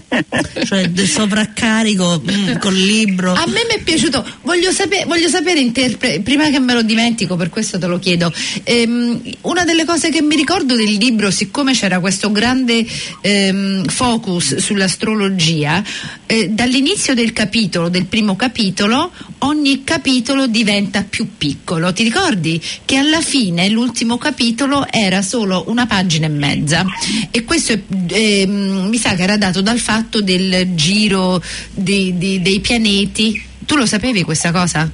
cioè 0.66 0.90
sovraccarico 0.96 2.22
mm, 2.22 2.56
col 2.58 2.76
libro 2.76 3.34
A 3.34 3.46
me 3.48 3.66
mi 3.68 3.76
è 3.76 3.84
piaciuto, 3.84 4.26
voglio, 4.42 4.72
sape- 4.72 5.06
voglio 5.06 5.28
sapere, 5.28 5.60
interpre- 5.60 6.22
prima 6.22 6.50
che 6.50 6.60
me 6.60 6.74
lo 6.74 6.82
dimentico, 6.82 7.36
per 7.36 7.50
questo 7.50 7.78
te 7.78 7.88
lo 7.88 8.00
chiedo, 8.00 8.32
ehm, 8.64 9.22
una 9.42 9.64
delle 9.64 9.86
cose 9.86 10.10
che 10.10 10.22
mi 10.22 10.36
ricordo 10.36 10.76
del 10.76 10.92
libro, 10.94 11.30
siccome 11.32 11.74
c'era 11.74 12.00
questo 12.00 12.32
grande 12.32 12.86
ehm, 13.22 13.86
focus 13.86 14.58
sull'astrologia, 14.58 15.84
eh, 16.26 16.50
dall'inizio 16.50 17.14
del 17.14 17.34
capitolo, 17.34 17.90
del 17.90 18.06
primo 18.06 18.36
capitolo, 18.36 19.12
ogni 19.40 19.84
capitolo 19.84 20.48
diventa 20.48 21.06
più 21.08 21.30
piccolo. 21.38 21.92
Ti 21.92 22.04
ricordi 22.04 22.62
che 22.86 22.96
alla 22.98 23.22
fine 23.22 23.70
l'ultimo 23.70 24.18
capitolo 24.18 24.88
era 24.90 25.22
solo 25.22 25.43
una 25.44 25.86
pagina 25.86 26.26
e 26.26 26.30
mezza 26.30 26.86
e 27.32 27.44
questo 27.44 27.74
è, 27.74 27.80
ehm, 28.08 28.88
mi 28.90 28.98
sa 28.98 29.16
che 29.16 29.24
era 29.24 29.38
dato 29.38 29.62
dal 29.62 29.80
fatto 29.80 30.22
del 30.22 30.74
giro 30.76 31.42
di- 31.72 32.18
di- 32.18 32.42
dei 32.42 32.60
pianeti. 32.60 33.42
Tu 33.66 33.76
lo 33.76 33.86
sapevi 33.86 34.24
questa 34.24 34.52
cosa? 34.52 34.90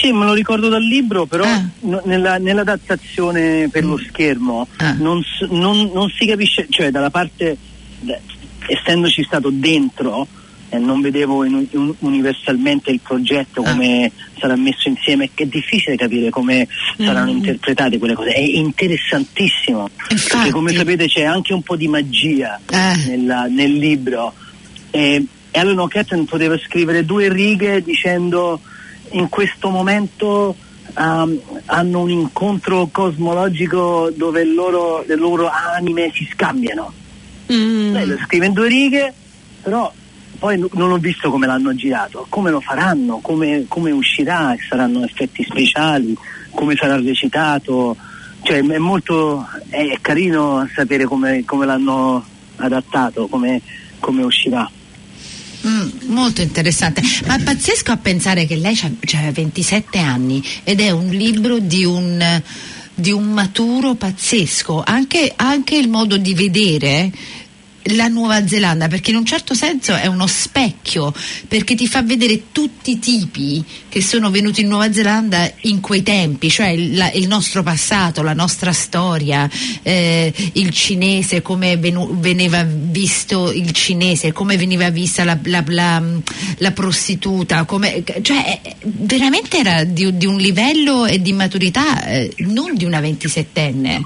Sì, 0.00 0.10
me 0.12 0.24
lo 0.24 0.32
ricordo 0.32 0.68
dal 0.68 0.82
libro, 0.82 1.26
però 1.26 1.44
Ah. 1.44 1.64
nella- 2.04 2.38
nell'adattazione 2.38 3.68
per 3.70 3.84
lo 3.84 3.96
schermo 3.98 4.66
Ah. 4.78 4.92
non, 4.98 5.22
non- 5.50 5.90
non 5.94 6.10
si 6.10 6.26
capisce, 6.26 6.66
cioè 6.68 6.90
dalla 6.90 7.10
parte, 7.10 7.56
essendoci 8.66 9.22
stato 9.24 9.50
dentro, 9.52 10.26
e 10.74 10.78
non 10.78 11.02
vedevo 11.02 11.44
in- 11.44 11.66
in- 11.70 11.94
universalmente 11.98 12.90
il 12.90 13.00
progetto 13.00 13.60
Ah. 13.60 13.70
come 13.72 14.10
sarà 14.38 14.56
messo 14.56 14.88
insieme, 14.88 15.28
è 15.34 15.44
difficile 15.44 15.96
capire 15.96 16.30
come 16.30 16.66
saranno 16.96 17.30
Mm. 17.30 17.36
interpretate 17.36 17.98
quelle 17.98 18.14
cose, 18.14 18.30
è 18.32 18.38
interessantissimo, 18.40 19.90
Infatti. 20.08 20.30
perché 20.36 20.50
come 20.50 20.72
sapete 20.72 21.06
c'è 21.08 21.24
anche 21.24 21.52
un 21.52 21.60
po' 21.62 21.76
di 21.76 21.88
magia 21.88 22.58
Eh. 22.70 23.06
nella- 23.08 23.44
nel 23.50 23.72
libro. 23.74 24.32
E 24.90 25.22
Alan 25.52 25.78
O'Catton 25.78 26.24
poteva 26.24 26.58
scrivere 26.58 27.04
due 27.04 27.30
righe 27.30 27.82
dicendo 27.82 28.58
in 29.10 29.28
questo 29.28 29.68
momento 29.68 30.56
um, 30.94 31.38
hanno 31.66 32.00
un 32.00 32.10
incontro 32.10 32.86
cosmologico 32.92 34.10
dove 34.14 34.44
loro- 34.44 35.02
le 35.06 35.16
loro 35.16 35.48
anime 35.50 36.10
si 36.14 36.26
scambiano. 36.32 36.92
Mm. 37.52 37.92
Lei 37.92 38.06
lo 38.06 38.18
scrive 38.24 38.46
in 38.46 38.52
due 38.52 38.68
righe, 38.68 39.12
però 39.62 39.90
poi 40.42 40.58
non 40.72 40.90
ho 40.90 40.98
visto 40.98 41.30
come 41.30 41.46
l'hanno 41.46 41.72
girato, 41.72 42.26
come 42.28 42.50
lo 42.50 42.60
faranno, 42.60 43.18
come, 43.18 43.66
come 43.68 43.92
uscirà, 43.92 44.56
saranno 44.68 45.04
effetti 45.04 45.44
speciali, 45.48 46.16
come 46.50 46.74
sarà 46.74 46.96
recitato. 46.96 47.96
Cioè 48.42 48.58
è 48.58 48.78
molto 48.78 49.46
è 49.68 49.96
carino 50.00 50.68
sapere 50.74 51.04
come, 51.04 51.44
come 51.44 51.64
l'hanno 51.64 52.26
adattato, 52.56 53.28
come, 53.28 53.60
come 54.00 54.24
uscirà. 54.24 54.68
Mm, 55.64 55.88
molto 56.06 56.42
interessante, 56.42 57.02
ma 57.24 57.36
è 57.36 57.40
pazzesco 57.40 57.92
a 57.92 57.96
pensare 57.98 58.44
che 58.44 58.56
lei 58.56 58.76
ha 58.82 59.30
27 59.30 60.00
anni 60.00 60.44
ed 60.64 60.80
è 60.80 60.90
un 60.90 61.06
libro 61.06 61.60
di 61.60 61.84
un, 61.84 62.42
di 62.92 63.12
un 63.12 63.30
maturo 63.30 63.94
pazzesco, 63.94 64.82
anche, 64.84 65.32
anche 65.36 65.76
il 65.76 65.88
modo 65.88 66.16
di 66.16 66.34
vedere 66.34 67.12
la 67.86 68.06
Nuova 68.08 68.46
Zelanda, 68.46 68.86
perché 68.88 69.10
in 69.10 69.16
un 69.16 69.24
certo 69.24 69.54
senso 69.54 69.94
è 69.94 70.06
uno 70.06 70.26
specchio, 70.26 71.12
perché 71.48 71.74
ti 71.74 71.86
fa 71.88 72.02
vedere 72.02 72.44
tutti 72.52 72.92
i 72.92 72.98
tipi 72.98 73.64
che 73.88 74.00
sono 74.00 74.30
venuti 74.30 74.60
in 74.60 74.68
Nuova 74.68 74.92
Zelanda 74.92 75.50
in 75.62 75.80
quei 75.80 76.02
tempi, 76.02 76.48
cioè 76.48 76.68
il, 76.68 76.96
la- 76.96 77.10
il 77.12 77.26
nostro 77.26 77.62
passato, 77.62 78.22
la 78.22 78.34
nostra 78.34 78.72
storia, 78.72 79.48
eh, 79.82 80.32
il 80.54 80.70
cinese, 80.70 81.42
come 81.42 81.76
venu- 81.76 82.14
veniva 82.18 82.64
visto 82.66 83.50
il 83.52 83.72
cinese, 83.72 84.32
come 84.32 84.56
veniva 84.56 84.88
vista 84.90 85.24
la, 85.24 85.38
la- 85.42 86.02
la- 86.58 86.70
prostituta, 86.72 87.64
come- 87.64 88.02
cioè 88.22 88.60
veramente 88.84 89.58
era 89.58 89.84
di, 89.84 90.16
di 90.16 90.26
un 90.26 90.36
livello 90.36 91.04
e 91.06 91.20
di 91.20 91.32
maturità 91.32 92.04
eh, 92.06 92.32
non 92.38 92.74
di 92.74 92.84
una 92.84 93.00
27enne, 93.00 94.00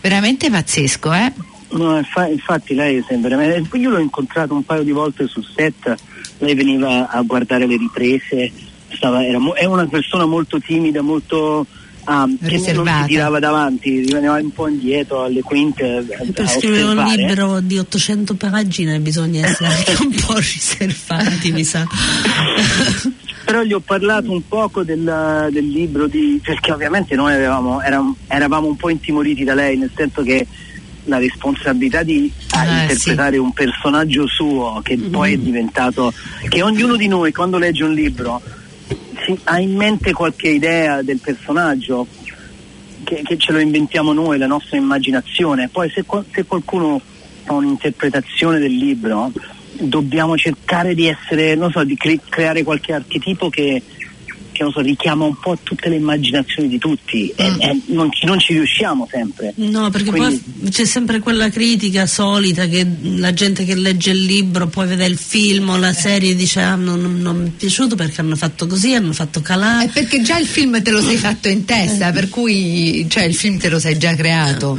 veramente 0.00 0.50
pazzesco, 0.50 1.12
eh? 1.12 1.32
No, 1.72 1.96
infa- 1.96 2.28
infatti 2.28 2.74
lei 2.74 3.02
sembra. 3.06 3.42
Io 3.44 3.90
l'ho 3.90 3.98
incontrato 3.98 4.54
un 4.54 4.64
paio 4.64 4.82
di 4.82 4.92
volte 4.92 5.26
sul 5.26 5.44
set, 5.54 5.94
lei 6.38 6.54
veniva 6.54 7.08
a 7.08 7.20
guardare 7.22 7.66
le 7.66 7.76
riprese, 7.76 8.52
stava- 8.88 9.24
era 9.24 9.38
mo- 9.38 9.54
è 9.54 9.64
una 9.64 9.86
persona 9.86 10.26
molto 10.26 10.58
timida, 10.60 11.00
molto 11.00 11.66
ah, 12.04 12.28
che 12.44 12.72
non 12.72 12.86
si 12.86 13.06
tirava 13.06 13.38
davanti, 13.38 14.00
rimaneva 14.00 14.34
un 14.34 14.52
po' 14.52 14.68
indietro 14.68 15.24
alle 15.24 15.40
quinte 15.40 16.04
per 16.32 16.44
a 16.44 16.48
scrivere 16.48 16.82
un 16.82 17.04
libro 17.04 17.60
di 17.60 17.78
800 17.78 18.34
pagine 18.34 18.98
bisogna 19.00 19.46
essere 19.46 19.68
anche 19.68 19.96
un 20.02 20.14
po' 20.26 20.36
riservati 20.38 21.52
mi 21.52 21.64
sa 21.64 21.86
Però 23.44 23.62
gli 23.62 23.72
ho 23.72 23.80
parlato 23.80 24.30
un 24.30 24.46
poco 24.46 24.82
del, 24.82 25.48
del 25.50 25.68
libro 25.68 26.06
di, 26.06 26.40
perché 26.42 26.72
ovviamente 26.72 27.14
noi 27.16 27.34
avevamo, 27.34 27.80
eravamo, 27.80 28.16
eravamo 28.28 28.66
un 28.68 28.76
po' 28.76 28.88
intimoriti 28.88 29.42
da 29.44 29.54
lei, 29.54 29.76
nel 29.76 29.90
senso 29.94 30.22
che 30.22 30.46
la 31.04 31.18
responsabilità 31.18 32.02
di 32.02 32.30
ah, 32.50 32.60
Ah, 32.60 32.82
interpretare 32.82 33.36
un 33.38 33.52
personaggio 33.52 34.26
suo 34.26 34.80
che 34.82 34.96
poi 34.96 35.32
è 35.34 35.36
diventato, 35.36 36.12
che 36.48 36.62
ognuno 36.62 36.96
di 36.96 37.08
noi 37.08 37.32
quando 37.32 37.58
legge 37.58 37.84
un 37.84 37.92
libro 37.92 38.40
si- 39.24 39.38
ha 39.44 39.58
in 39.58 39.74
mente 39.76 40.12
qualche 40.12 40.48
idea 40.50 41.02
del 41.02 41.18
personaggio, 41.18 42.06
che, 43.04 43.22
che 43.24 43.36
ce 43.36 43.52
lo 43.52 43.58
inventiamo 43.58 44.12
noi, 44.12 44.38
la 44.38 44.46
nostra 44.46 44.76
immaginazione, 44.76 45.68
poi 45.68 45.90
se, 45.90 46.04
se 46.32 46.44
qualcuno 46.44 47.00
fa 47.44 47.54
un'interpretazione 47.54 48.58
del 48.58 48.76
libro 48.76 49.32
dobbiamo 49.72 50.36
cercare 50.36 50.94
di 50.94 51.06
essere, 51.08 51.54
non 51.56 51.70
so, 51.72 51.82
di 51.82 51.96
cre- 51.96 52.20
creare 52.28 52.62
qualche 52.62 52.92
archetipo 52.92 53.48
che, 53.48 53.82
che, 54.62 54.68
non 54.68 54.72
so, 54.72 54.80
richiama 54.80 55.24
un 55.24 55.36
po' 55.38 55.58
tutte 55.62 55.88
le 55.88 55.96
immaginazioni 55.96 56.68
di 56.68 56.78
tutti 56.78 57.28
e, 57.34 57.46
e 57.58 57.80
non, 57.86 58.10
ci, 58.12 58.26
non 58.26 58.38
ci 58.38 58.52
riusciamo 58.54 59.08
sempre. 59.10 59.52
No, 59.56 59.90
perché 59.90 60.10
Quindi- 60.10 60.42
poi 60.60 60.70
c'è 60.70 60.84
sempre 60.84 61.18
quella 61.20 61.50
critica 61.50 62.06
solita 62.06 62.66
che 62.66 62.86
la 63.16 63.32
gente 63.32 63.64
che 63.64 63.74
legge 63.74 64.10
il 64.10 64.22
libro 64.24 64.66
poi 64.68 64.86
vede 64.86 65.06
il 65.06 65.16
film 65.16 65.70
o 65.70 65.76
la 65.76 65.92
serie 65.92 66.32
e 66.32 66.34
dice 66.36 66.60
ah 66.60 66.74
non, 66.74 67.00
non- 67.00 67.20
non 67.20 67.36
mi 67.42 67.48
è 67.48 67.50
piaciuto 67.50 67.94
perché 67.96 68.20
hanno 68.20 68.36
fatto 68.36 68.66
così, 68.66 68.94
hanno 68.94 69.12
fatto 69.12 69.40
È 69.40 69.42
calare. 69.42 69.88
perché 69.92 70.22
già 70.22 70.38
il 70.38 70.46
film 70.46 70.80
te 70.82 70.90
lo 70.90 71.00
sei 71.02 71.16
fatto 71.16 71.48
in 71.48 71.64
testa, 71.64 72.12
per 72.12 72.28
cui 72.28 73.06
cioè, 73.08 73.24
il 73.24 73.34
film 73.34 73.58
te 73.58 73.68
lo 73.68 73.78
sei 73.78 73.98
già 73.98 74.14
creato. 74.14 74.78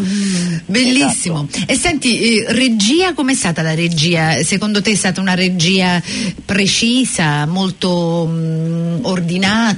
Bellissimo. 0.65 1.47
E 1.65 1.75
senti, 1.75 2.37
eh, 2.39 2.45
regia, 2.49 3.13
com'è 3.13 3.33
stata 3.33 3.61
la 3.61 3.73
regia? 3.73 4.41
Secondo 4.43 4.81
te 4.81 4.91
è 4.91 4.95
stata 4.95 5.19
una 5.21 5.33
regia 5.33 6.01
precisa, 6.45 7.45
molto 7.45 8.27
mm, 8.31 8.99
ordinata, 9.03 9.72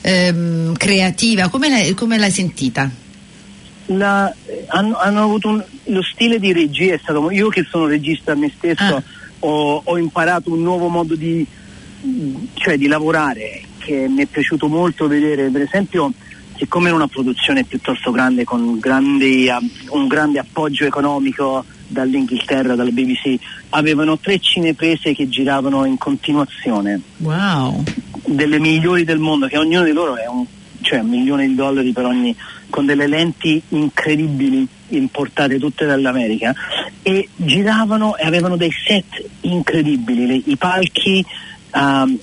ehm, 0.00 0.74
creativa? 0.74 1.48
Come 1.48 1.68
l'hai, 1.68 1.94
come 1.94 2.18
l'hai 2.18 2.30
sentita? 2.30 2.90
La- 3.86 4.32
eh, 4.46 4.64
hanno, 4.68 4.96
hanno 4.98 5.22
avuto 5.24 5.48
un- 5.48 5.64
lo 5.86 6.02
stile 6.02 6.38
di 6.38 6.52
regia 6.52 6.94
è 6.94 6.98
stato 7.02 7.30
io 7.30 7.48
che 7.48 7.66
sono 7.68 7.86
regista 7.86 8.32
a 8.32 8.34
me 8.36 8.50
stesso 8.56 8.82
Ah. 8.96 9.02
ho, 9.40 9.80
ho 9.84 9.98
imparato 9.98 10.52
un 10.52 10.62
nuovo 10.62 10.88
modo 10.88 11.14
di, 11.16 11.44
cioè 12.54 12.78
di 12.78 12.86
lavorare 12.86 13.62
che 13.78 14.06
mi 14.08 14.22
è 14.22 14.26
piaciuto 14.26 14.68
molto 14.68 15.08
vedere 15.08 15.48
per 15.50 15.62
esempio 15.62 16.12
siccome 16.56 16.86
era 16.86 16.94
una 16.94 17.08
produzione 17.08 17.64
piuttosto 17.64 18.12
grande 18.12 18.44
con 18.44 18.78
grandi, 18.78 19.48
un 19.88 20.06
grande 20.06 20.38
appoggio 20.38 20.84
economico 20.84 21.64
dall'Inghilterra, 21.88 22.76
dalla 22.76 22.90
BBC 22.90 23.36
avevano 23.70 24.16
tre 24.18 24.38
cineprese 24.38 25.12
che 25.12 25.28
giravano 25.28 25.84
in 25.84 25.98
continuazione 25.98 27.00
Wow. 27.18 27.82
Delle 28.34 28.58
migliori 28.58 29.04
del 29.04 29.18
mondo, 29.18 29.46
che 29.46 29.58
ognuno 29.58 29.84
di 29.84 29.92
loro 29.92 30.16
è 30.16 30.26
un, 30.26 30.44
cioè 30.80 31.00
un 31.00 31.08
milione 31.08 31.46
di 31.46 31.54
dollari 31.54 31.92
per 31.92 32.04
ogni, 32.04 32.34
con 32.70 32.86
delle 32.86 33.06
lenti 33.06 33.60
incredibili 33.70 34.66
importate 34.88 35.58
tutte 35.58 35.86
dall'America 35.86 36.54
e 37.02 37.28
giravano 37.36 38.16
e 38.16 38.26
avevano 38.26 38.56
dei 38.56 38.70
set 38.70 39.22
incredibili, 39.42 40.26
le- 40.26 40.42
i 40.44 40.56
palchi, 40.56 41.24
ehm, 41.74 42.18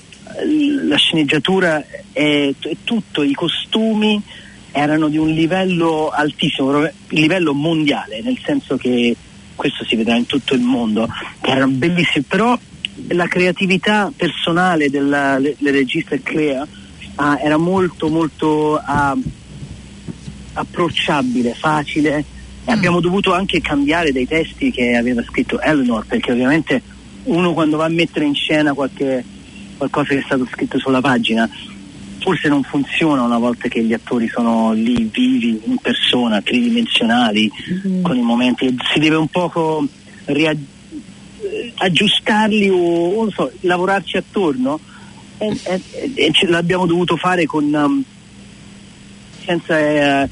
la 0.88 0.96
sceneggiatura 0.96 1.84
e, 2.14 2.54
e 2.60 2.78
tutto, 2.84 3.24
i 3.24 3.34
costumi 3.34 4.22
erano 4.72 5.08
di 5.08 5.18
un 5.18 5.30
livello 5.30 6.10
altissimo, 6.10 6.88
livello 7.10 7.54
mondiale, 7.54 8.22
nel 8.22 8.40
senso 8.44 8.78
che 8.78 9.16
questo 9.56 9.84
si 9.84 9.96
vedrà 9.96 10.16
in 10.16 10.26
tutto 10.26 10.54
il 10.54 10.62
mondo, 10.62 11.08
erano 11.42 11.72
bellissimi, 11.72 12.24
però 12.28 12.58
la 13.10 13.28
creatività 13.28 14.12
personale 14.16 14.90
del 14.90 15.56
regista 15.64 16.18
Clea 16.22 16.68
ah, 17.16 17.40
era 17.42 17.58
molto 17.58 18.10
molto 18.10 18.78
ah, 18.78 19.16
approcciabile, 20.54 21.54
facile. 21.54 22.26
E 22.66 22.72
abbiamo 22.72 23.00
dovuto 23.00 23.34
anche 23.34 23.62
cambiare 23.62 24.12
dei 24.12 24.28
testi 24.28 24.72
che 24.72 24.96
aveva 24.96 25.24
scritto 25.24 25.60
Eleanor 25.60 26.06
perché 26.06 26.32
ovviamente 26.32 26.82
uno 27.24 27.54
quando 27.54 27.78
va 27.78 27.86
a 27.86 27.90
mettere 27.90 28.26
in 28.26 28.36
scena 28.36 28.74
qualche, 28.74 29.24
qualcosa 29.78 30.10
che 30.10 30.20
è 30.20 30.24
stato 30.24 30.46
scritto 30.52 30.78
sulla 30.78 31.02
pagina 31.02 31.50
forse 32.20 32.48
non 32.48 32.64
funziona 32.64 33.24
una 33.24 33.38
volta 33.38 33.68
che 33.68 33.84
gli 33.84 33.94
attori 33.94 34.28
sono 34.28 34.74
lì 34.74 35.10
vivi 35.12 35.62
in 35.66 35.78
persona, 35.78 36.42
tridimensionali, 36.42 37.50
con 38.02 38.18
i 38.18 38.22
momenti, 38.22 38.76
si 38.94 39.00
deve 39.00 39.16
un 39.16 39.28
poco 39.30 39.86
eh, 40.26 40.58
aggiustarli 41.76 42.70
o, 42.70 42.78
o 42.78 43.22
non 43.24 43.32
so, 43.32 43.52
lavorarci 43.62 44.18
attorno 44.18 44.80
e, 45.38 45.58
e- 45.64 46.12
e 46.16 46.32
ce 46.32 46.48
l'abbiamo 46.48 46.86
dovuto 46.86 47.16
fare 47.16 47.46
con, 47.46 47.74
um, 47.74 48.04
senza, 49.44 49.80
eh, 49.80 50.30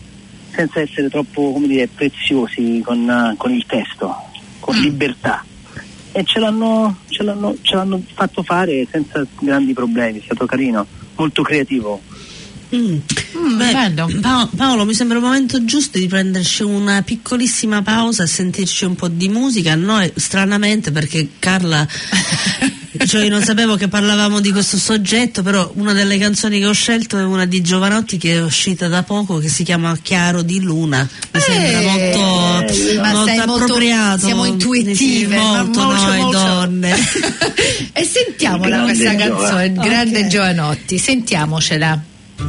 senza 0.51 0.81
essere 0.81 1.09
troppo 1.09 1.51
come 1.51 1.67
dire, 1.67 1.87
preziosi 1.87 2.81
con, 2.83 3.09
eh, 3.09 3.35
con 3.37 3.51
il 3.51 3.65
testo, 3.65 4.15
con 4.59 4.75
libertà. 4.75 5.43
E 6.11 6.23
ce 6.23 6.39
l'hanno, 6.39 6.97
ce, 7.09 7.23
l'hanno, 7.23 7.55
ce 7.61 7.75
l'hanno 7.75 8.01
fatto 8.13 8.43
fare 8.43 8.87
senza 8.89 9.25
grandi 9.39 9.73
problemi, 9.73 10.19
è 10.19 10.23
stato 10.23 10.45
carino, 10.45 10.85
molto 11.15 11.41
creativo. 11.41 12.01
Mm. 12.75 12.97
Mm, 13.37 13.57
Beh, 13.57 13.71
bello. 13.71 14.09
Pa- 14.21 14.49
Paolo, 14.55 14.83
mi 14.85 14.93
sembra 14.93 15.17
il 15.17 15.23
momento 15.23 15.63
giusto 15.63 15.97
di 15.97 16.07
prenderci 16.07 16.63
una 16.63 17.01
piccolissima 17.01 17.81
pausa 17.81 18.23
e 18.23 18.27
sentirci 18.27 18.83
un 18.85 18.95
po' 18.95 19.07
di 19.07 19.29
musica. 19.29 19.73
Noi, 19.75 20.11
stranamente, 20.15 20.91
perché 20.91 21.29
Carla, 21.39 21.87
cioè 23.07 23.23
io 23.23 23.29
non 23.29 23.41
sapevo 23.43 23.75
che 23.77 23.87
parlavamo 23.87 24.41
di 24.41 24.51
questo 24.51 24.77
soggetto, 24.77 25.43
però 25.43 25.71
una 25.75 25.93
delle 25.93 26.17
canzoni 26.17 26.59
che 26.59 26.65
ho 26.65 26.73
scelto 26.73 27.17
è 27.17 27.23
una 27.23 27.45
di 27.45 27.61
Giovanotti 27.61 28.17
che 28.17 28.33
è 28.33 28.41
uscita 28.43 28.87
da 28.89 29.03
poco, 29.03 29.37
che 29.37 29.47
si 29.47 29.63
chiama 29.63 29.95
Chiaro 30.01 30.41
di 30.41 30.59
Luna. 30.59 31.07
Mi 31.31 31.39
sembra 31.39 31.81
molto, 31.81 32.73
Eh, 32.73 32.97
ma 32.99 33.11
molto 33.11 33.25
sei 33.27 33.37
molto- 33.45 33.63
appropriato. 33.63 34.25
siamo 34.25 34.43
intuitive, 34.45 34.95
Sì, 34.95 35.25
molto 35.27 35.83
molto, 35.83 36.03
noi 36.05 36.19
molto. 36.21 36.37
donne. 36.37 36.95
e 37.93 38.03
sentiamola 38.03 38.81
questa 38.81 39.15
canzone, 39.15 39.65
il 39.67 39.73
grande 39.73 40.19
Ok. 40.21 40.27
Giovanotti, 40.27 40.97
sentiamocela. 40.97 42.01
Ehi, 42.39 42.45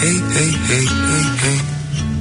ehi, 0.00 0.22
ehi, 0.32 0.58
ehi, 0.68 0.88
ehi. 1.42 1.60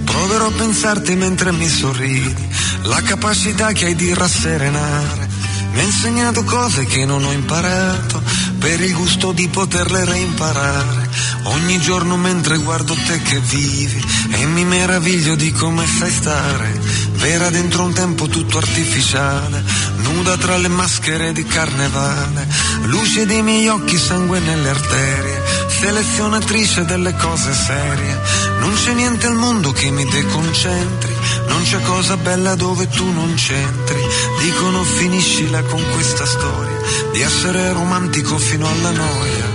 Proverò 0.05 0.47
a 0.47 0.51
pensarti 0.51 1.15
mentre 1.15 1.51
mi 1.51 1.67
sorridi, 1.67 2.47
la 2.83 3.01
capacità 3.01 3.73
che 3.73 3.87
hai 3.87 3.95
di 3.95 4.13
rasserenare. 4.13 5.27
Mi 5.73 5.79
ha 5.79 5.83
insegnato 5.83 6.45
cose 6.45 6.85
che 6.85 7.03
non 7.03 7.25
ho 7.25 7.31
imparato, 7.33 8.21
per 8.57 8.79
il 8.79 8.93
gusto 8.93 9.33
di 9.33 9.49
poterle 9.49 10.05
reimparare. 10.05 11.00
Ogni 11.43 11.79
giorno 11.79 12.17
mentre 12.17 12.57
guardo 12.57 12.93
te 12.93 13.21
che 13.21 13.39
vivi 13.39 14.03
e 14.31 14.45
mi 14.45 14.63
meraviglio 14.63 15.35
di 15.35 15.51
come 15.51 15.85
sai 15.87 16.11
stare. 16.11 16.79
Vera 17.13 17.49
dentro 17.49 17.83
un 17.83 17.93
tempo 17.93 18.27
tutto 18.27 18.57
artificiale, 18.57 19.63
nuda 19.97 20.37
tra 20.37 20.57
le 20.57 20.67
maschere 20.67 21.33
di 21.33 21.43
carnevale. 21.43 22.47
Luce 22.83 23.25
dei 23.25 23.41
miei 23.41 23.67
occhi, 23.67 23.97
sangue 23.97 24.39
nelle 24.39 24.69
arterie, 24.69 25.41
selezionatrice 25.67 26.85
delle 26.85 27.15
cose 27.15 27.53
serie. 27.53 28.19
Non 28.59 28.73
c'è 28.73 28.93
niente 28.93 29.27
al 29.27 29.35
mondo 29.35 29.71
che 29.71 29.89
mi 29.89 30.05
deconcentri, 30.05 31.15
non 31.47 31.63
c'è 31.63 31.81
cosa 31.81 32.17
bella 32.17 32.55
dove 32.55 32.87
tu 32.87 33.11
non 33.11 33.33
c'entri. 33.35 33.99
Dicono 34.41 34.83
finiscila 34.83 35.61
con 35.63 35.83
questa 35.93 36.25
storia 36.25 36.79
di 37.11 37.21
essere 37.21 37.71
romantico 37.73 38.37
fino 38.37 38.67
alla 38.67 38.91
noia. 38.91 39.49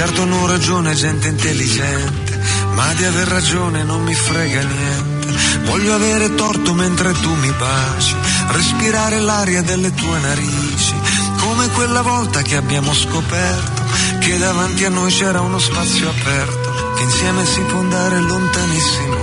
Certo 0.00 0.22
hanno 0.22 0.46
ragione 0.46 0.94
gente 0.94 1.28
intelligente, 1.28 2.40
ma 2.72 2.90
di 2.94 3.04
aver 3.04 3.28
ragione 3.28 3.82
non 3.82 4.02
mi 4.02 4.14
frega 4.14 4.62
niente. 4.62 5.28
Voglio 5.66 5.92
avere 5.92 6.34
torto 6.36 6.72
mentre 6.72 7.12
tu 7.12 7.30
mi 7.34 7.52
baci, 7.52 8.16
respirare 8.48 9.18
l'aria 9.18 9.60
delle 9.60 9.92
tue 9.92 10.18
narici, 10.18 10.94
come 11.40 11.68
quella 11.72 12.00
volta 12.00 12.40
che 12.40 12.56
abbiamo 12.56 12.94
scoperto 12.94 13.82
che 14.20 14.38
davanti 14.38 14.86
a 14.86 14.88
noi 14.88 15.12
c'era 15.12 15.42
uno 15.42 15.58
spazio 15.58 16.08
aperto, 16.08 16.94
che 16.96 17.02
insieme 17.02 17.44
si 17.44 17.60
può 17.60 17.80
andare 17.80 18.20
lontanissimo. 18.20 19.16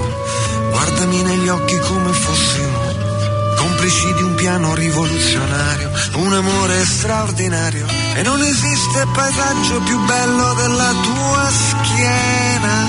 Guardami 0.69 1.23
negli 1.23 1.47
occhi 1.47 1.75
come 1.79 2.13
fossimo 2.13 3.15
complici 3.55 4.13
di 4.13 4.21
un 4.21 4.35
piano 4.35 4.75
rivoluzionario, 4.75 5.91
un 6.17 6.33
amore 6.33 6.85
straordinario 6.85 7.96
e 8.17 8.23
non 8.23 8.41
esiste 8.41 9.05
paesaggio 9.13 9.79
più 9.81 9.99
bello 10.05 10.53
della 10.55 10.91
tua 11.03 11.49
schiena. 11.51 12.85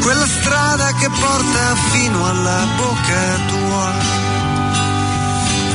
Quella 0.00 0.26
strada 0.26 0.92
che 0.94 1.08
porta 1.08 1.74
fino 1.90 2.28
alla 2.28 2.64
bocca 2.76 3.38
tua. 3.48 3.92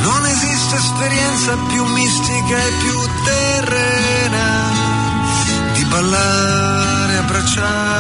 Non 0.04 0.26
esiste 0.26 0.76
esperienza 0.78 1.58
più 1.68 1.84
mistica 1.84 2.58
e 2.58 2.72
più 2.80 2.98
terrena 3.26 4.72
di 5.74 5.84
ballare 5.86 7.18
abbracciato 7.18 7.95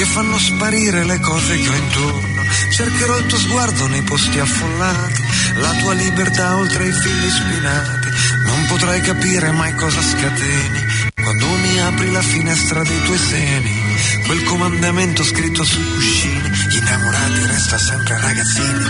che 0.00 0.06
fanno 0.06 0.38
sparire 0.38 1.04
le 1.04 1.20
cose 1.20 1.58
che 1.58 1.68
ho 1.68 1.74
intorno. 1.74 2.42
Cercherò 2.72 3.18
il 3.18 3.26
tuo 3.26 3.36
sguardo 3.36 3.86
nei 3.88 4.00
posti 4.00 4.38
affollati, 4.38 5.22
la 5.56 5.72
tua 5.74 5.92
libertà 5.92 6.56
oltre 6.56 6.88
i 6.88 6.92
fili 6.92 7.28
spinati. 7.28 8.08
Non 8.46 8.64
potrai 8.68 9.02
capire 9.02 9.50
mai 9.50 9.74
cosa 9.74 10.00
scateni 10.00 10.86
quando 11.22 11.46
mi 11.46 11.80
apri 11.80 12.10
la 12.12 12.22
finestra 12.22 12.82
dei 12.82 13.02
tuoi 13.02 13.18
seni. 13.18 13.82
Quel 14.24 14.42
comandamento 14.44 15.22
scritto 15.22 15.64
sui 15.64 15.84
cuscini, 15.92 16.49
gli 16.70 16.76
innamorati 16.76 17.46
resta 17.46 17.78
sempre 17.78 18.16
ragazzini. 18.20 18.84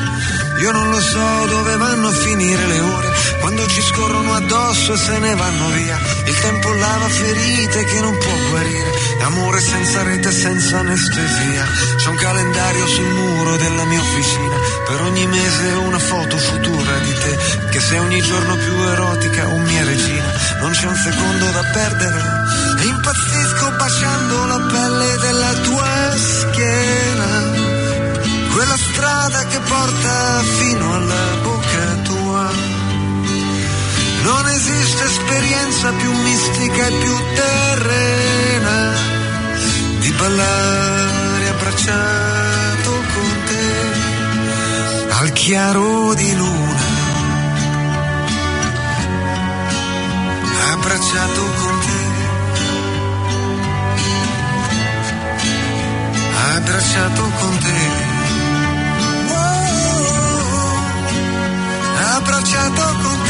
Io 0.60 0.70
non 0.70 0.90
lo 0.90 1.00
so 1.00 1.46
dove 1.48 1.76
vanno 1.78 2.08
a 2.08 2.12
finire 2.12 2.66
le 2.66 2.80
ore, 2.80 3.08
quando 3.40 3.66
ci 3.68 3.80
scorrono 3.80 4.34
addosso 4.34 4.92
e 4.92 4.96
se 4.98 5.18
ne 5.18 5.34
vanno 5.34 5.68
via. 5.70 5.98
Il 6.26 6.38
tempo 6.40 6.74
lava 6.74 7.08
ferite 7.08 7.84
che 7.84 8.00
non 8.00 8.18
può 8.18 8.34
guarire, 8.50 8.92
amore 9.22 9.60
senza 9.60 10.02
rete, 10.02 10.30
senza 10.30 10.80
anestesia. 10.80 11.64
C'è 11.96 12.08
un 12.08 12.16
calendario 12.16 12.86
sul 12.86 13.08
muro 13.08 13.56
della 13.56 13.84
mia 13.84 14.00
officina, 14.00 14.56
per 14.86 15.00
ogni 15.00 15.26
mese 15.26 15.66
una 15.72 15.98
foto 15.98 16.36
futura 16.36 16.98
di 16.98 17.14
te, 17.14 17.38
che 17.70 17.80
sei 17.80 17.98
ogni 17.98 18.20
giorno 18.20 18.56
più 18.56 18.74
erotica, 18.88 19.46
o 19.48 19.56
mia 19.56 19.84
regina. 19.84 20.30
Non 20.60 20.72
c'è 20.72 20.86
un 20.86 20.96
secondo 20.96 21.50
da 21.50 21.62
perdere, 21.72 22.22
impazzisco 22.82 23.70
baciando 23.78 24.44
la 24.44 24.58
pelle 24.70 25.16
della 25.16 25.52
tua 25.62 26.14
schiena. 26.16 26.89
Porta 29.80 30.42
fino 30.42 30.94
alla 30.94 31.26
bocca 31.42 31.86
tua. 32.02 32.50
Non 34.24 34.48
esiste 34.48 35.04
esperienza 35.04 35.90
più 35.92 36.12
mistica 36.12 36.86
e 36.86 36.92
più 37.02 37.16
terrena 37.34 38.92
di 40.00 40.10
ballare 40.12 41.48
abbracciato 41.48 42.90
con 42.90 43.30
te 43.46 45.12
al 45.18 45.32
chiaro 45.32 46.12
di 46.12 46.36
luna. 46.36 46.84
Abbracciato 50.72 51.42
con 51.60 51.78
te. 51.86 52.00
Abbracciato 56.54 57.22
con 57.22 57.58
te. 57.60 58.19
Abbracciato 62.52 62.82
con 63.02 63.24
te, 63.24 63.29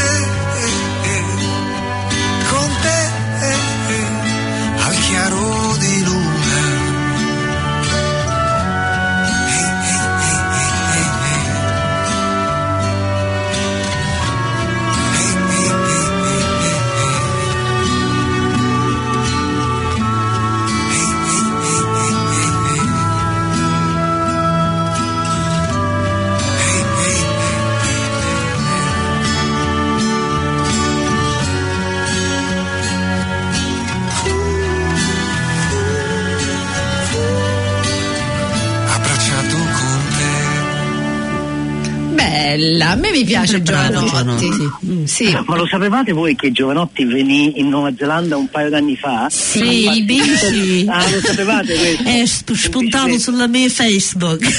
bella, 42.61 42.89
a 42.91 42.95
me 42.95 43.11
mi 43.11 43.23
piace 43.23 43.61
Giovanotti. 43.61 44.05
Giovanotti. 44.05 44.49
Mm. 44.85 45.03
Sì. 45.05 45.37
Ma 45.45 45.55
lo 45.55 45.67
sapevate 45.67 46.11
voi 46.11 46.35
che 46.35 46.51
Giovanotti 46.51 47.03
venì 47.05 47.59
in 47.59 47.69
Nuova 47.69 47.91
Zelanda 47.97 48.37
un 48.37 48.49
paio 48.49 48.69
d'anni 48.69 48.95
fa? 48.95 49.27
Sì, 49.29 49.87
il 49.89 50.03
bici. 50.05 50.85
Ah, 50.87 51.07
lo 51.09 51.19
sapevate 51.23 51.73
questo? 51.75 52.03
È 52.03 52.25
sp- 52.25 52.53
spuntato 52.53 53.17
sulla 53.17 53.47
mia 53.47 53.69
Facebook. 53.69 54.39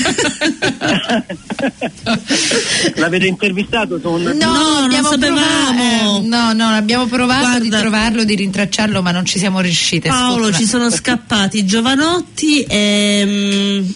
L'avete 2.97 3.27
intervistato? 3.27 3.99
Su 4.01 4.11
un... 4.11 4.23
No, 4.23 4.87
non 4.87 5.05
sapevamo. 5.05 5.81
eh, 5.81 6.21
no, 6.27 6.53
no, 6.53 6.67
abbiamo 6.69 7.07
provato 7.07 7.59
di 7.61 7.69
Guarda. 7.69 7.89
trovarlo, 7.89 8.25
di 8.25 8.35
rintracciarlo, 8.35 9.03
ma 9.03 9.11
non 9.11 9.25
ci 9.25 9.39
siamo 9.39 9.61
riuscite. 9.61 10.09
Paolo, 10.09 10.47
sfortuna- 10.47 10.57
ci 10.59 10.67
sono 10.67 10.91
scappati 10.91 11.65
Giovanotti 11.65 12.63
e 12.63 13.23
mm, 13.27 13.91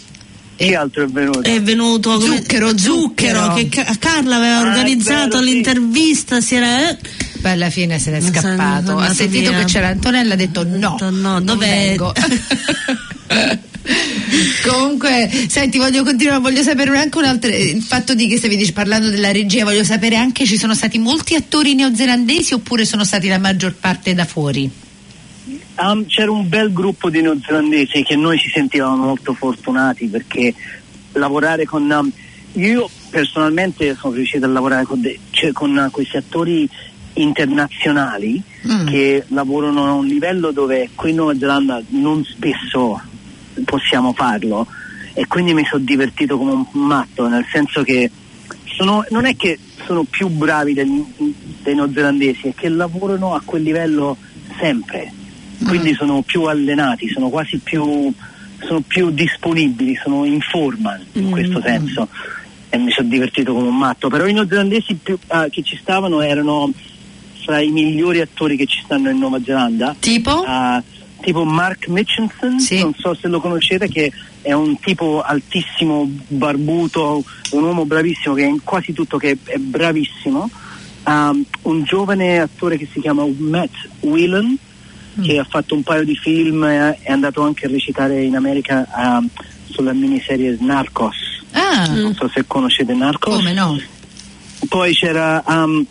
Chi 0.56 0.74
altro 0.74 1.04
è 1.04 1.06
venuto? 1.06 1.40
è 1.42 1.60
venuto 1.62 2.18
come- 2.18 2.36
Zucchero, 2.38 2.76
Zucchero. 2.78 3.52
che 3.54 3.68
Ca- 3.68 3.94
Carla 3.98 4.36
aveva 4.36 4.56
Ah, 4.56 4.60
organizzato 4.62 5.28
vero, 5.38 5.42
sì. 5.44 5.52
l'intervista, 5.52 6.40
si 6.40 6.54
era 6.54 6.88
eh, 6.90 6.96
Poi 7.42 7.50
alla 7.50 7.68
fine 7.70 7.98
se 7.98 8.10
n'è 8.10 8.20
sono 8.20 8.32
scappato. 8.32 8.96
Ha 8.98 9.12
sentito 9.12 9.50
via. 9.50 9.58
che 9.60 9.64
c'era 9.66 9.88
Antonella, 9.88 10.32
ha 10.34 10.36
detto 10.36 10.64
no. 10.64 10.72
detto 10.98 11.10
no, 11.10 11.32
non 11.32 11.44
dov'è? 11.44 11.66
vengo. 11.66 12.12
Comunque, 14.66 15.30
senti, 15.48 15.78
voglio 15.78 16.02
continuare, 16.02 16.40
voglio 16.40 16.62
sapere 16.62 16.96
anche 16.98 17.18
un 17.18 17.24
altro 17.24 17.50
il 17.50 17.82
fatto 17.82 18.14
di 18.14 18.26
che 18.26 18.36
stavi 18.38 18.72
parlando 18.72 19.10
della 19.10 19.30
regia, 19.30 19.62
voglio 19.64 19.84
sapere 19.84 20.16
anche 20.16 20.44
ci 20.44 20.58
sono 20.58 20.74
stati 20.74 20.98
molti 20.98 21.34
attori 21.36 21.74
neozelandesi 21.74 22.54
oppure 22.54 22.84
sono 22.84 23.04
stati 23.04 23.28
la 23.28 23.38
maggior 23.38 23.74
parte 23.78 24.14
da 24.14 24.24
fuori? 24.24 24.68
Um, 25.78 26.06
c'era 26.06 26.30
un 26.30 26.48
bel 26.48 26.72
gruppo 26.72 27.10
di 27.10 27.20
neozelandesi 27.20 28.02
che 28.02 28.16
noi 28.16 28.38
ci 28.38 28.48
sentivamo 28.48 28.96
molto 28.96 29.34
fortunati 29.34 30.06
perché 30.06 30.54
lavorare 31.12 31.66
con 31.66 31.82
um, 31.90 32.10
io 32.52 32.88
personalmente 33.10 33.94
sono 33.94 34.14
riuscito 34.14 34.46
a 34.46 34.48
lavorare 34.48 34.84
con, 34.84 35.02
de- 35.02 35.18
cioè, 35.30 35.52
con 35.52 35.76
uh, 35.76 35.90
questi 35.90 36.16
attori 36.16 36.66
internazionali 37.14 38.42
Mm. 38.66 38.86
che 38.86 39.24
lavorano 39.28 39.86
a 39.86 39.92
un 39.92 40.06
livello 40.06 40.50
dove 40.50 40.88
qui 40.96 41.10
in 41.10 41.16
Nuova 41.16 41.36
Zelanda 41.38 41.80
non 41.90 42.24
spesso 42.24 43.00
possiamo 43.64 44.12
farlo 44.12 44.66
e 45.12 45.26
quindi 45.28 45.54
mi 45.54 45.64
sono 45.64 45.84
divertito 45.84 46.36
come 46.36 46.50
un 46.52 46.66
matto 46.72 47.28
nel 47.28 47.46
senso 47.52 47.82
che 47.84 48.10
sono- 48.76 49.04
non 49.10 49.24
è 49.24 49.36
che 49.36 49.56
sono 49.86 50.02
più 50.02 50.26
bravi 50.28 50.72
degli- 50.72 51.04
dei 51.62 51.74
neozelandesi 51.76 52.48
è 52.48 52.54
che 52.54 52.68
lavorano 52.68 53.34
a 53.34 53.42
quel 53.44 53.62
livello 53.62 54.16
sempre 54.58 55.12
quindi 55.64 55.94
sono 55.94 56.22
più 56.22 56.42
allenati 56.44 57.08
sono 57.08 57.28
quasi 57.28 57.58
più 57.58 58.12
sono 58.64 58.80
più 58.86 59.10
disponibili 59.10 59.98
sono 60.02 60.24
in 60.24 60.40
forma 60.40 60.98
in 61.12 61.30
questo 61.30 61.60
senso 61.60 62.08
e 62.68 62.78
mi 62.78 62.90
sono 62.90 63.08
divertito 63.08 63.52
come 63.54 63.68
un 63.68 63.76
matto 63.76 64.08
però 64.08 64.26
i 64.26 64.32
neozelandesi 64.32 64.94
più- 65.02 65.18
ah, 65.28 65.48
che 65.48 65.62
ci 65.62 65.76
stavano 65.80 66.20
erano 66.20 66.70
fra 67.44 67.60
i 67.60 67.68
migliori 67.70 68.20
attori 68.20 68.56
che 68.56 68.66
ci 68.66 68.80
stanno 68.84 69.08
in 69.10 69.18
Nuova 69.18 69.40
Zelanda 69.42 69.94
Tipo? 69.98 70.42
Ah, 70.46 70.82
tipo 71.20 71.44
Mark 71.44 71.88
Mitchinson, 71.88 72.58
Sì. 72.60 72.80
non 72.80 72.94
so 72.96 73.14
se 73.14 73.26
lo 73.28 73.40
conoscete, 73.40 73.88
che 73.88 74.12
è 74.42 74.52
un 74.52 74.78
tipo 74.78 75.22
altissimo, 75.22 76.08
barbuto, 76.28 77.24
un 77.52 77.62
uomo 77.64 77.84
bravissimo 77.84 78.34
che 78.34 78.42
è 78.44 78.46
in 78.46 78.62
quasi 78.62 78.92
tutto, 78.92 79.16
che 79.16 79.36
è 79.44 79.56
bravissimo. 79.56 80.48
Um, 81.04 81.44
un 81.62 81.82
giovane 81.84 82.38
attore 82.40 82.76
che 82.76 82.86
si 82.92 83.00
chiama 83.00 83.24
Matt 83.38 83.72
Whelan, 84.00 84.56
che 85.22 85.38
ha 85.38 85.44
fatto 85.48 85.74
un 85.74 85.82
paio 85.82 86.04
di 86.04 86.14
film 86.16 86.64
e 86.64 86.98
è 87.02 87.12
andato 87.12 87.42
anche 87.42 87.66
a 87.66 87.68
recitare 87.68 88.22
in 88.22 88.36
America 88.36 88.86
um, 88.96 89.28
sulla 89.70 89.92
miniserie 89.92 90.56
Narcos. 90.60 91.16
Ah, 91.52 91.86
Non 91.86 92.14
so 92.14 92.28
se 92.32 92.44
conoscete 92.46 92.92
Narcos. 92.94 93.34
come 93.36 93.52
no? 93.52 93.78
Poi 94.68 94.92
c'era, 94.94 95.42
um, 95.46 95.84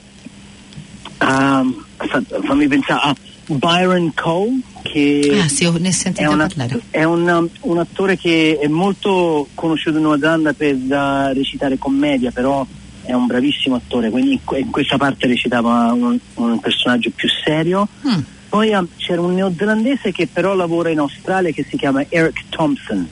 um, 1.21 1.85
fa- 1.97 2.21
fammi 2.43 2.67
pensare, 2.67 2.99
ah, 3.03 3.15
Byron 3.47 4.11
Cole, 4.15 4.59
che 4.83 5.39
Ah, 5.43 5.47
sì, 5.47 5.65
ho- 5.65 5.77
è, 5.79 5.91
sentito 5.91 6.29
un, 6.29 6.37
parlare. 6.37 6.81
è 6.89 7.03
un, 7.03 7.27
um, 7.27 7.49
un 7.71 7.77
attore 7.79 8.17
che 8.17 8.57
è 8.61 8.67
molto 8.67 9.47
conosciuto 9.53 9.97
in 9.97 10.03
Nuova 10.03 10.17
Zelanda 10.19 10.53
per 10.53 10.75
uh, 10.75 11.33
recitare 11.33 11.77
commedia, 11.77 12.31
però 12.31 12.65
è 13.03 13.13
un 13.13 13.27
bravissimo 13.27 13.75
attore, 13.75 14.09
quindi 14.09 14.39
in 14.57 14.69
questa 14.71 14.97
parte 14.97 15.27
recitava 15.27 15.91
un, 15.93 16.17
un 16.35 16.59
personaggio 16.59 17.11
più 17.13 17.29
serio. 17.43 17.87
Mm. 18.07 18.19
Poi 18.55 18.71
um, 18.73 18.87
c'era 18.95 19.19
un 19.19 19.33
neozelandese 19.33 20.13
che 20.13 20.27
però 20.31 20.53
lavora 20.55 20.87
in 20.89 20.99
Australia 20.99 21.51
che 21.51 21.65
si 21.69 21.75
chiama 21.75 22.05
Eric 22.07 22.43
Thompson, 22.47 23.05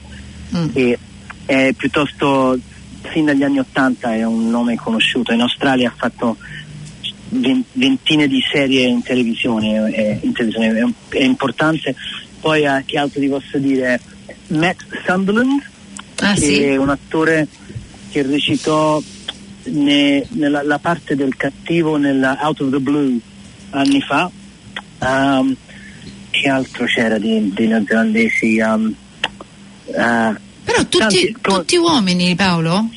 Mm. 0.56 0.68
che 0.72 0.98
è 1.44 1.72
piuttosto 1.76 2.58
fin 3.02 3.26
dagli 3.26 3.42
anni 3.42 3.58
Ottanta 3.58 4.14
è 4.14 4.22
un 4.24 4.48
nome 4.48 4.76
conosciuto. 4.76 5.32
In 5.34 5.40
Australia 5.42 5.88
ha 5.90 5.94
fatto 5.94 6.38
ven- 7.28 7.62
ventine 7.72 8.26
di 8.26 8.40
serie 8.50 8.86
in 8.86 9.02
televisione, 9.02 9.90
è, 9.92 10.18
in 10.22 10.32
televisione, 10.32 10.78
è, 11.10 11.16
è 11.18 11.22
importante. 11.24 11.94
Poi 12.40 12.62
eh, 12.64 12.82
che 12.86 12.98
altro 12.98 13.20
ti 13.20 13.28
posso 13.28 13.58
dire? 13.58 14.00
Matt 14.46 14.80
Sunderland, 15.04 15.60
Ah, 16.20 16.32
che 16.32 16.40
sì? 16.40 16.62
è 16.62 16.76
un 16.76 16.88
attore 16.88 17.48
che 18.10 18.22
recitò 18.22 19.02
ne- 19.64 20.24
nella 20.30 20.62
la 20.62 20.78
parte 20.78 21.14
del 21.16 21.36
cattivo 21.36 21.96
nella 21.98 22.38
Out 22.40 22.60
of 22.60 22.70
the 22.70 22.78
Blue 22.80 23.18
anni 23.70 24.00
fa. 24.00 24.30
Um, 25.00 25.54
che 26.30 26.48
altro 26.48 26.84
c'era 26.86 27.18
di, 27.18 27.52
di 27.54 27.66
neozelandesi? 27.66 28.58
Um, 28.60 28.94
eh, 29.86 29.92
Però 30.64 30.78
tutti, 30.88 30.98
tanti- 30.98 31.36
tutti 31.40 31.76
uomini, 31.76 32.34
Paolo? 32.34 32.88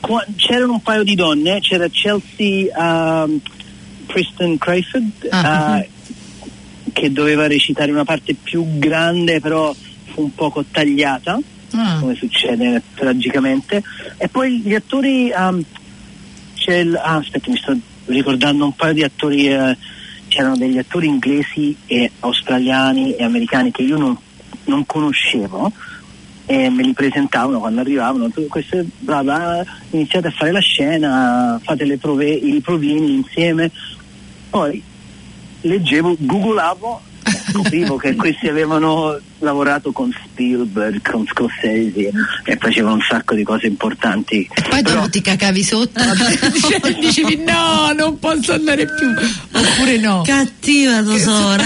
qua- 0.00 0.24
c'erano 0.36 0.72
un 0.74 0.82
paio 0.82 1.02
di 1.02 1.14
donne, 1.14 1.60
c'era 1.60 1.88
Chelsea 1.90 2.66
um, 2.76 3.40
Kristen 4.06 4.56
Crayford 4.58 5.28
Ah. 5.30 5.78
eh, 5.78 5.88
che 6.92 7.12
doveva 7.12 7.46
recitare 7.46 7.90
una 7.90 8.04
parte 8.04 8.34
più 8.34 8.78
grande 8.78 9.40
però 9.40 9.74
fu 10.12 10.22
un 10.22 10.34
poco 10.34 10.64
tagliata 10.70 11.38
Ah. 11.72 11.98
come 12.00 12.14
succede 12.14 12.80
tragicamente 12.94 13.82
e 14.16 14.28
poi 14.28 14.60
gli 14.60 14.74
attori 14.74 15.30
um, 15.36 15.62
c'è 16.54 16.76
il, 16.76 16.96
ah, 16.96 17.16
aspetta 17.16 17.50
mi 17.50 17.56
sto 17.58 17.76
ricordando 18.06 18.64
un 18.64 18.74
paio 18.74 18.94
di 18.94 19.02
attori 19.02 19.48
eh, 19.48 19.76
c'erano 20.38 20.56
degli 20.56 20.78
attori 20.78 21.08
inglesi 21.08 21.76
e 21.86 22.12
australiani 22.20 23.16
e 23.16 23.24
americani 23.24 23.72
che 23.72 23.82
io 23.82 23.98
non, 23.98 24.16
non 24.66 24.86
conoscevo 24.86 25.72
e 26.46 26.70
me 26.70 26.84
li 26.84 26.92
presentavano 26.92 27.58
quando 27.58 27.80
arrivavano 27.80 28.30
tu 28.30 28.46
queste 28.46 28.86
brava 29.00 29.64
iniziate 29.90 30.28
a 30.28 30.30
fare 30.30 30.52
la 30.52 30.60
scena 30.60 31.60
fate 31.60 31.84
le 31.84 31.98
prove, 31.98 32.30
i 32.30 32.60
provini 32.60 33.14
insieme 33.14 33.68
poi 34.48 34.80
leggevo 35.62 36.14
googolavo 36.16 37.00
scoprivo 37.50 37.96
che 37.96 38.14
questi 38.16 38.48
avevano 38.48 39.18
lavorato 39.38 39.92
con 39.92 40.10
Spielberg 40.24 41.00
con 41.08 41.26
Scorsese 41.26 42.10
e 42.44 42.56
facevano 42.56 42.94
un 42.94 43.00
sacco 43.08 43.34
di 43.34 43.42
cose 43.44 43.66
importanti 43.66 44.48
Poi 44.68 44.82
Però- 44.82 44.96
dopo 44.96 45.10
ti 45.10 45.20
cacavi 45.20 45.62
sotto, 45.62 46.00
Dicevi- 46.52 46.94
dicevi 47.00 47.44
no, 47.44 47.92
non 47.96 48.18
posso 48.18 48.52
andare 48.52 48.84
più, 48.86 49.08
oppure 49.52 49.98
no. 49.98 50.22
Cattiva 50.24 51.02
tesora. 51.02 51.64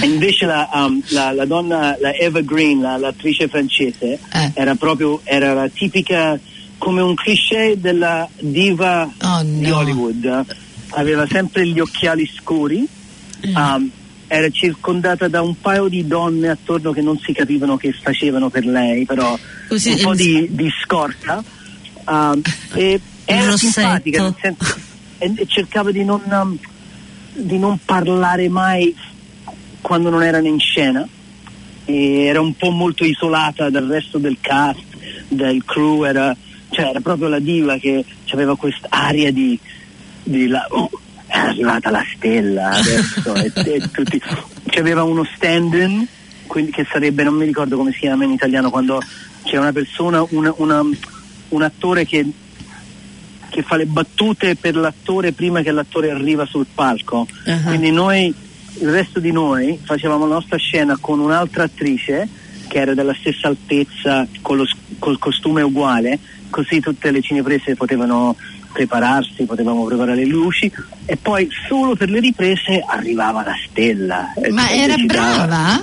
E 0.00 0.06
invece 0.06 0.46
la, 0.46 0.68
um, 0.72 1.00
la- 1.08 1.32
la 1.32 1.44
donna, 1.44 1.96
la 2.00 2.12
Eva 2.14 2.40
Green, 2.40 2.80
la- 2.80 2.96
l'attrice 2.96 3.48
francese, 3.48 4.18
Eh. 4.32 4.50
era 4.54 4.74
proprio 4.74 5.20
era 5.24 5.52
la 5.54 5.68
tipica 5.68 6.38
come 6.78 7.02
un 7.02 7.14
cliché 7.14 7.76
della 7.78 8.26
diva 8.38 9.08
Oh, 9.22 9.42
di 9.42 9.66
no. 9.68 9.76
Hollywood. 9.78 10.44
Aveva 10.92 11.26
sempre 11.30 11.66
gli 11.66 11.78
occhiali 11.78 12.28
scuri, 12.34 12.86
um, 13.54 13.90
era 14.26 14.48
circondata 14.50 15.26
da 15.28 15.42
un 15.42 15.58
paio 15.60 15.88
di 15.88 16.06
donne 16.06 16.48
attorno 16.50 16.92
che 16.92 17.02
non 17.02 17.18
si 17.18 17.32
capivano 17.32 17.76
che 17.76 17.92
facevano 17.92 18.48
per 18.48 18.64
lei, 18.64 19.04
però 19.04 19.36
Così, 19.68 19.90
un 19.90 19.98
po' 20.02 20.14
di, 20.14 20.46
di 20.50 20.70
scorta. 20.82 21.42
um, 22.06 22.40
e 22.74 23.00
era 23.24 23.56
simpatica, 23.56 24.22
nel 24.22 24.34
senso- 24.40 24.78
e, 25.18 25.32
e 25.36 25.46
cercava 25.46 25.90
di 25.90 26.04
non, 26.04 26.20
um, 26.30 26.56
di 27.32 27.58
non 27.58 27.78
parlare 27.84 28.48
mai 28.48 28.94
quando 29.80 30.10
non 30.10 30.22
erano 30.22 30.46
in 30.46 30.58
scena 30.60 31.06
e 31.84 32.24
era 32.24 32.40
un 32.40 32.54
po' 32.54 32.70
molto 32.70 33.04
isolata 33.04 33.68
dal 33.70 33.86
resto 33.86 34.18
del 34.18 34.36
cast, 34.40 34.82
del 35.28 35.64
crew, 35.64 36.04
era, 36.04 36.36
cioè 36.70 36.86
era 36.86 37.00
proprio 37.00 37.28
la 37.28 37.38
diva 37.40 37.76
che 37.78 38.04
aveva 38.30 38.56
quest'aria 38.56 39.32
di, 39.32 39.58
di 40.22 40.46
la- 40.46 40.66
oh, 40.70 40.88
è 41.40 41.48
arrivata 41.48 41.90
la 41.90 42.04
stella 42.14 42.70
adesso 42.70 43.34
e, 43.34 43.52
e 43.54 43.90
tutti 43.90 44.20
c'aveva 44.66 45.02
uno 45.02 45.24
stand-in 45.34 46.06
quindi 46.46 46.72
che 46.72 46.84
sarebbe, 46.90 47.22
non 47.22 47.34
mi 47.34 47.44
ricordo 47.44 47.76
come 47.76 47.92
si 47.92 48.00
chiama 48.00 48.24
in 48.24 48.32
italiano 48.32 48.70
quando 48.70 49.00
c'è 49.44 49.56
una 49.56 49.72
persona, 49.72 50.24
una- 50.30 50.52
una- 50.56 50.84
un 51.48 51.62
attore 51.62 52.04
che 52.04 52.26
che 53.50 53.62
fa 53.62 53.76
le 53.76 53.86
battute 53.86 54.54
per 54.54 54.76
l'attore 54.76 55.32
prima 55.32 55.60
che 55.60 55.72
l'attore 55.72 56.10
arriva 56.12 56.46
sul 56.46 56.66
palco. 56.72 57.26
Ah. 57.46 57.58
Quindi 57.66 57.90
noi, 57.90 58.32
il 58.80 58.88
resto 58.90 59.18
di 59.18 59.32
noi, 59.32 59.76
facevamo 59.82 60.24
la 60.26 60.34
nostra 60.34 60.56
scena 60.56 60.96
con 61.00 61.18
un'altra 61.18 61.64
attrice 61.64 62.28
che 62.68 62.78
era 62.78 62.94
della 62.94 63.14
stessa 63.18 63.48
altezza, 63.48 64.26
con 64.40 64.56
lo 64.56 64.64
col 65.00 65.18
costume 65.18 65.62
uguale, 65.62 66.18
così 66.48 66.78
tutte 66.78 67.10
le 67.10 67.20
cineprese 67.20 67.74
potevano 67.74 68.36
prepararsi, 68.72 69.44
potevamo 69.44 69.84
preparare 69.84 70.16
le 70.18 70.26
luci 70.26 70.70
e 71.06 71.16
poi 71.16 71.48
solo 71.68 71.94
per 71.96 72.08
le 72.10 72.20
riprese 72.20 72.82
arrivava 72.86 73.42
la 73.44 73.54
stella. 73.68 74.32
Ma 74.50 74.70
era 74.70 74.94
brava? 74.96 75.82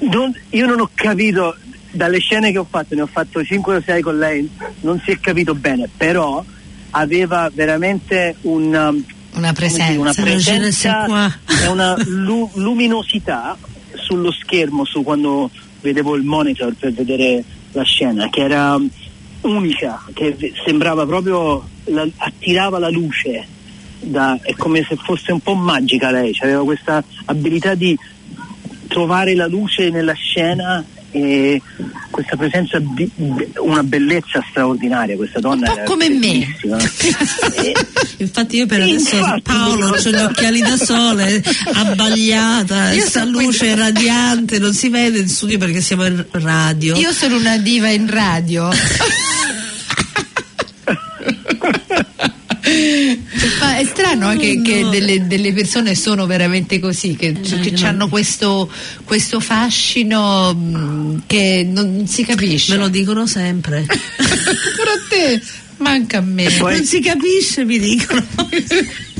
Non- 0.00 0.34
io 0.50 0.66
non 0.66 0.80
ho 0.80 0.90
capito 0.94 1.56
dalle 1.90 2.18
scene 2.18 2.50
che 2.50 2.58
ho 2.58 2.66
fatto, 2.68 2.94
ne 2.94 3.02
ho 3.02 3.06
fatto 3.06 3.44
5 3.44 3.76
o 3.76 3.82
6 3.84 4.02
con 4.02 4.18
lei, 4.18 4.48
non 4.80 5.00
si 5.04 5.10
è 5.12 5.20
capito 5.20 5.54
bene, 5.54 5.88
però 5.94 6.42
aveva 6.90 7.50
veramente 7.52 8.36
un, 8.42 8.74
um, 8.74 9.04
Una 9.38 9.52
presenza. 9.52 10.00
una 10.00 10.12
presenza 10.14 11.04
e 11.62 11.66
una 11.68 11.94
lu- 12.06 12.50
luminosità 12.54 13.56
sullo 13.94 14.32
schermo 14.32 14.84
su 14.84 15.02
quando 15.02 15.50
vedevo 15.80 16.16
il 16.16 16.22
monitor 16.24 16.74
per 16.74 16.92
vedere 16.92 17.42
la 17.72 17.82
scena 17.84 18.28
che 18.28 18.40
era 18.42 18.74
um, 18.74 18.88
unica, 19.42 20.02
che 20.12 20.52
sembrava 20.64 21.06
proprio 21.06 21.66
la- 21.84 22.08
attirava 22.16 22.78
la 22.78 22.90
luce 22.90 23.46
da- 24.00 24.38
è 24.42 24.54
come 24.54 24.84
se 24.88 24.96
fosse 24.96 25.32
un 25.32 25.40
po' 25.40 25.54
magica 25.54 26.10
lei, 26.10 26.32
cioè 26.32 26.48
aveva 26.48 26.64
questa 26.64 27.02
abilità 27.26 27.74
di 27.74 27.96
trovare 28.88 29.34
la 29.34 29.46
luce 29.46 29.90
nella 29.90 30.12
scena 30.12 30.84
e 31.12 31.60
questa 32.10 32.36
presenza 32.36 32.78
di 32.78 33.10
una 33.58 33.82
bellezza 33.82 34.44
straordinaria 34.50 35.16
questa 35.16 35.40
donna 35.40 35.70
Un 35.70 35.76
po' 35.76 35.82
come 35.84 36.08
me. 36.08 36.56
Infatti 38.18 38.56
io 38.56 38.66
per 38.66 38.82
adesso 38.82 39.16
infatti, 39.16 39.42
Paolo 39.42 39.90
c'ho 39.90 40.10
gli 40.10 40.14
occhiali 40.14 40.60
da 40.60 40.76
sole, 40.76 41.42
abbagliata, 41.74 42.90
questa 42.90 43.24
so 43.24 43.30
qui- 43.30 43.44
luce 43.44 43.74
radiante, 43.74 44.58
non 44.58 44.72
si 44.72 44.88
vede 44.88 45.18
in 45.18 45.28
studio 45.28 45.58
perché 45.58 45.80
siamo 45.80 46.06
in 46.06 46.24
radio. 46.30 46.96
Io 46.96 47.12
sono 47.12 47.36
una 47.36 47.58
diva 47.58 47.88
in 47.88 48.08
radio. 48.08 48.70
Ma 53.62 53.76
è 53.78 53.84
strano 53.84 54.32
eh, 54.32 54.36
che, 54.36 54.60
che 54.60 54.88
delle, 54.90 55.26
delle 55.26 55.52
persone 55.52 55.94
sono 55.94 56.26
veramente 56.26 56.80
così, 56.80 57.14
che, 57.14 57.32
che 57.32 57.86
hanno 57.86 58.08
questo, 58.08 58.68
questo 59.04 59.38
fascino 59.38 60.52
mh, 60.52 61.22
che 61.26 61.64
non 61.70 62.06
si 62.08 62.24
capisce. 62.24 62.72
Me 62.72 62.78
lo 62.80 62.88
dicono 62.88 63.24
sempre. 63.26 63.84
Pure 63.86 64.90
a 64.90 65.00
te, 65.08 65.40
manca 65.76 66.18
a 66.18 66.22
me. 66.22 66.50
poi- 66.58 66.74
non 66.76 66.84
si 66.84 67.00
capisce, 67.00 67.64
mi 67.64 67.78
dicono. 67.78 68.24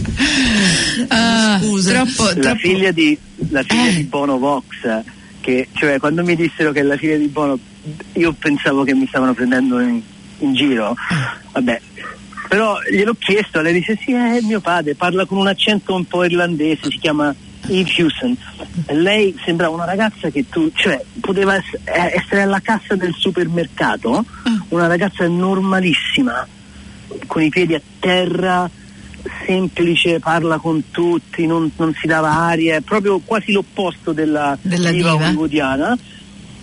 Ah, 1.09 1.59
Scusa. 1.63 1.93
Troppo, 1.93 2.25
la 2.25 2.35
troppo- 2.35 2.59
figlia 2.59 2.91
di 2.93 3.17
la 3.51 3.63
figlia 3.63 3.87
Eh. 3.89 3.95
di 3.95 4.03
Bono 4.05 4.39
Vox 4.39 4.67
che 5.41 5.69
cioè 5.73 5.99
quando 5.99 6.23
mi 6.23 6.37
dissero 6.37 6.71
che 6.73 6.81
è 6.81 6.83
la 6.83 6.97
figlia 6.97 7.17
di 7.17 7.27
Bono 7.29 7.59
io 8.15 8.33
pensavo 8.33 8.85
che 8.85 8.95
mi 8.95 9.07
stavano 9.09 9.33
prendendo 9.35 9.81
in, 9.81 10.01
in 10.39 10.55
giro 10.55 10.95
vabbè 11.53 11.81
però 12.53 12.77
gliel'ho 12.91 13.15
chiesto 13.19 13.62
lei 13.62 13.73
dice 13.73 13.99
sì 14.05 14.12
è 14.12 14.41
mio 14.43 14.61
padre 14.61 14.95
parla 14.95 15.25
con 15.25 15.38
un 15.38 15.47
accento 15.47 15.95
un 15.95 16.05
po' 16.05 16.23
irlandese 16.23 16.91
si 16.91 16.99
chiama 16.99 17.35
Eve 17.69 18.37
e 18.87 18.95
lei 18.95 19.35
sembrava 19.43 19.75
una 19.75 19.87
ragazza 19.87 20.29
che 20.29 20.45
tu 20.51 20.71
cioè 20.75 21.03
poteva 21.19 21.57
eh, 21.57 21.62
essere 21.85 22.43
alla 22.43 22.61
cassa 22.61 22.95
del 22.95 23.15
supermercato 23.17 24.23
una 24.69 24.87
ragazza 24.87 25.27
normalissima 25.27 26.47
con 27.27 27.43
i 27.43 27.49
piedi 27.49 27.75
a 27.75 27.81
terra, 27.99 28.69
semplice, 29.47 30.19
parla 30.19 30.59
con 30.59 30.91
tutti, 30.91 31.47
non, 31.47 31.71
non 31.77 31.95
si 31.95 32.07
dava 32.07 32.31
aria, 32.31 32.77
è 32.77 32.81
proprio 32.81 33.21
quasi 33.25 33.53
l'opposto 33.53 34.12
della, 34.12 34.57
Della 34.61 34.91
diva. 34.91 35.15
hollywoodiana, 35.15 35.97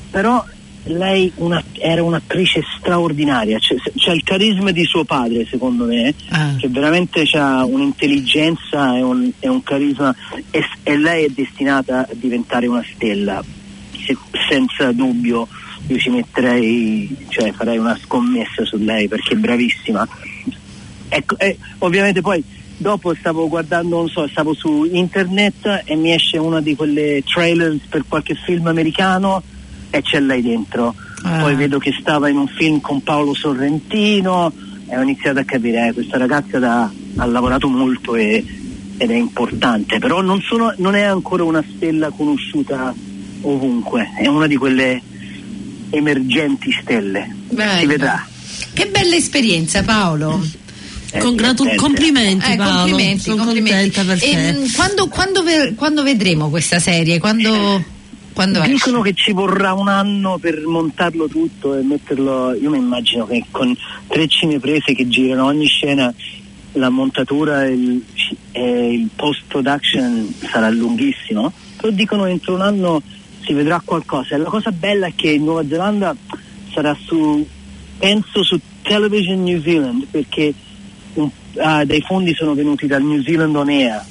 però 0.10 0.43
lei 0.89 1.32
una- 1.36 1.63
era 1.73 2.04
un'attrice 2.04 2.62
straordinaria, 2.78 3.58
c'è, 3.60 3.75
c'è 3.95 4.12
il 4.12 4.23
carisma 4.23 4.71
di 4.71 4.84
suo 4.84 5.04
padre 5.06 5.45
secondo 5.49 5.86
me, 5.86 6.13
Ah. 6.30 6.56
che 6.58 6.67
veramente 6.67 7.21
ha 7.34 7.63
un'intelligenza 7.65 8.97
e 8.97 9.02
un, 9.02 9.32
e 9.39 9.47
un 9.47 9.63
carisma 9.63 10.13
e, 10.52 10.63
e 10.84 10.97
lei 10.97 11.25
è 11.25 11.30
destinata 11.30 12.02
a 12.02 12.10
diventare 12.13 12.67
una 12.67 12.84
stella, 12.93 13.43
se- 14.06 14.17
senza 14.49 14.91
dubbio 14.91 15.47
io 15.88 15.97
ci 15.97 16.10
metterei, 16.10 17.15
cioè 17.30 17.52
farei 17.52 17.78
una 17.78 17.97
scommessa 17.97 18.63
su 18.65 18.78
lei 18.78 19.08
perché 19.08 19.34
è 19.34 19.38
bravissima. 19.38 20.08
Ecco, 21.10 21.38
e 21.39 21.58
ovviamente 21.80 22.21
poi 22.21 22.43
dopo 22.78 23.13
stavo 23.15 23.47
guardando, 23.49 23.97
non 23.97 24.08
so, 24.08 24.28
stavo 24.28 24.54
su 24.54 24.84
internet 24.91 25.82
e 25.86 25.95
mi 25.95 26.13
esce 26.13 26.38
una 26.38 26.62
di 26.62 26.75
quelle 26.75 27.23
trailers 27.25 27.80
per 27.89 28.04
qualche 28.08 28.36
film 28.36 28.67
americano 28.67 29.41
e 29.89 30.02
c'è 30.02 30.19
lei 30.19 30.41
dentro. 30.41 30.93
Ah. 31.23 31.39
Poi 31.39 31.56
vedo 31.56 31.80
che 31.80 31.93
stava 31.99 32.30
in 32.30 32.38
un 32.38 32.47
film 32.47 32.80
con 32.82 33.02
Paolo 33.02 33.34
Sorrentino 33.34 34.52
e 34.88 34.97
ho 34.97 35.02
iniziato 35.02 35.39
a 35.39 35.43
capire, 35.43 35.88
eh, 35.88 35.93
questa 35.93 36.17
ragazza 36.17 36.60
da- 36.60 36.89
ha 37.17 37.25
lavorato 37.25 37.67
molto 37.67 38.15
e- 38.15 38.43
ed 38.97 39.12
è 39.12 39.15
importante, 39.15 39.99
però 39.99 40.21
non, 40.21 40.41
sono- 40.41 40.73
non 40.78 40.95
è 40.95 41.02
ancora 41.02 41.43
una 41.43 41.63
stella 41.75 42.10
conosciuta 42.10 42.93
ovunque, 43.41 44.12
è 44.17 44.28
una 44.28 44.47
di 44.47 44.56
quelle 44.58 45.02
emergenti 45.91 46.71
stelle. 46.82 47.36
Bello. 47.49 47.80
Si 47.80 47.86
vedrà. 47.86 48.28
Che 48.73 48.86
bella 48.88 49.15
esperienza 49.15 49.84
Paolo. 49.84 50.45
È 51.12 51.17
Congratu- 51.19 51.73
complimenti 51.75 52.52
Eh, 52.52 52.56
Paolo, 52.56 52.80
complimenti, 52.91 53.21
sono 53.23 53.43
complimenti. 53.43 53.91
contenta 53.95 54.04
per 54.13 54.23
E, 54.23 54.32
te. 54.32 54.52
mh, 54.60 54.71
quando, 54.73 55.08
quando 55.08 55.43
ve- 55.43 55.73
quando 55.75 56.04
vedremo 56.04 56.49
questa 56.49 56.78
serie? 56.80 57.17
Quando, 57.19 57.84
quando 58.39 58.60
esce? 58.62 58.71
Dicono 58.71 59.02
che 59.02 59.13
ci 59.13 59.34
vorrà 59.34 59.73
un 59.73 59.89
anno 59.89 60.38
per 60.38 60.65
montarlo 60.65 61.28
tutto 61.28 61.75
e 61.75 61.82
metterlo. 61.82 62.54
Io 62.54 62.69
mi 62.69 62.78
immagino 62.78 63.28
che 63.28 63.43
con 63.52 63.75
tre 64.08 64.30
cineprese 64.30 64.93
che 64.93 65.10
girano 65.10 65.47
ogni 65.47 65.65
scena, 65.65 66.13
la 66.73 66.89
montatura 66.89 67.65
e 67.65 67.73
il, 67.73 68.02
il 68.54 69.10
post 69.13 69.41
production 69.47 70.34
sarà 70.49 70.69
lunghissimo. 70.69 71.52
Però 71.75 71.91
dicono 71.91 72.23
che 72.23 72.30
entro 72.30 72.54
un 72.54 72.62
anno 72.62 73.02
si 73.43 73.52
vedrà 73.52 73.82
qualcosa. 73.84 74.36
E 74.36 74.38
la 74.38 74.49
cosa 74.49 74.71
bella 74.71 75.08
è 75.08 75.13
che 75.13 75.32
in 75.32 75.43
Nuova 75.43 75.67
Zelanda 75.67 76.15
sarà 76.71 76.95
su, 76.97 77.45
penso 77.97 78.43
su 78.43 78.58
Television 78.84 79.43
New 79.43 79.62
Zealand, 79.62 80.06
perché 80.10 80.54
un- 81.15 81.30
ah, 81.58 81.84
dei 81.84 82.02
fondi 82.02 82.34
sono 82.34 82.54
venuti 82.54 82.88
dal 82.88 83.04
New 83.04 83.21
Zealand 83.21 83.54
On 83.54 83.67
Air. 83.67 84.02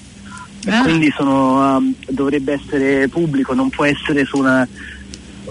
Ah. 0.66 0.82
quindi 0.82 1.12
sono, 1.16 1.76
um, 1.76 1.94
dovrebbe 2.08 2.54
essere 2.54 3.08
pubblico, 3.08 3.54
non 3.54 3.70
può 3.70 3.84
essere 3.84 4.24
su 4.24 4.38
una 4.38 4.66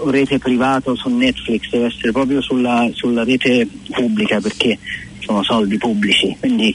rete 0.06 0.38
privata 0.38 0.90
o 0.90 0.96
su 0.96 1.08
Netflix, 1.08 1.70
deve 1.70 1.86
essere 1.86 2.12
proprio 2.12 2.40
sulla, 2.40 2.88
sulla 2.92 3.24
rete 3.24 3.66
pubblica 3.90 4.40
perché 4.40 4.78
sono 5.20 5.42
soldi 5.42 5.76
pubblici. 5.76 6.36
Quindi 6.38 6.74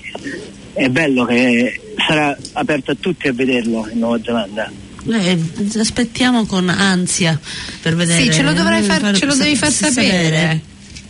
è 0.74 0.90
bello 0.90 1.26
che 1.26 1.80
sarà 2.08 2.36
aperto 2.54 2.92
a 2.92 2.96
tutti 3.00 3.28
a 3.28 3.34
vederlo 3.34 3.88
in 3.92 4.00
Nuova 4.00 4.20
Zelanda. 4.22 4.72
Eh, 5.06 5.38
aspettiamo 5.78 6.46
con 6.46 6.70
ansia 6.70 7.40
per 7.82 7.96
vedere. 7.96 8.24
Sì, 8.24 8.32
ce 8.32 8.42
lo 8.42 8.54
dovrai 8.54 8.84
far- 8.84 9.16
ce 9.16 9.26
lo 9.26 9.36
devi 9.36 9.56
far 9.56 9.72
sa- 9.72 9.92
sapere. 9.92 10.62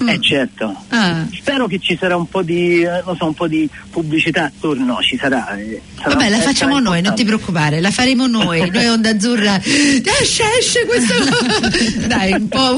Mm. 0.04 0.10
Eh 0.10 0.20
certo. 0.22 0.76
Ah. 0.90 1.26
Spero 1.34 1.68
che 1.68 1.80
ci 1.80 1.98
sarà 2.00 2.16
un 2.16 2.28
po' 2.28 2.42
di, 2.42 2.82
eh, 2.82 3.02
non 3.06 3.16
so, 3.18 3.26
un 3.26 3.34
po' 3.34 3.48
di 3.48 3.70
pubblicità 3.90 4.46
attorno, 4.46 4.86
no, 4.86 4.98
ci 5.02 5.18
sarà. 5.18 5.56
eh, 5.58 5.82
sarà- 5.98 6.16
Vabbè, 6.16 6.30
la 6.30 6.40
facciamo 6.40 6.80
noi, 6.80 7.02
non 7.02 7.16
ti 7.16 7.24
preoccupare, 7.24 7.80
la 7.82 7.92
faremo 7.92 8.28
noi. 8.28 8.70
Noi 8.74 8.88
Onda 8.88 9.10
Azzurra. 9.10 9.60
Esce, 9.64 10.44
esce 10.60 10.86
questo. 10.86 11.14
Dai, 12.08 12.34
un 12.34 12.48
po' 12.48 12.78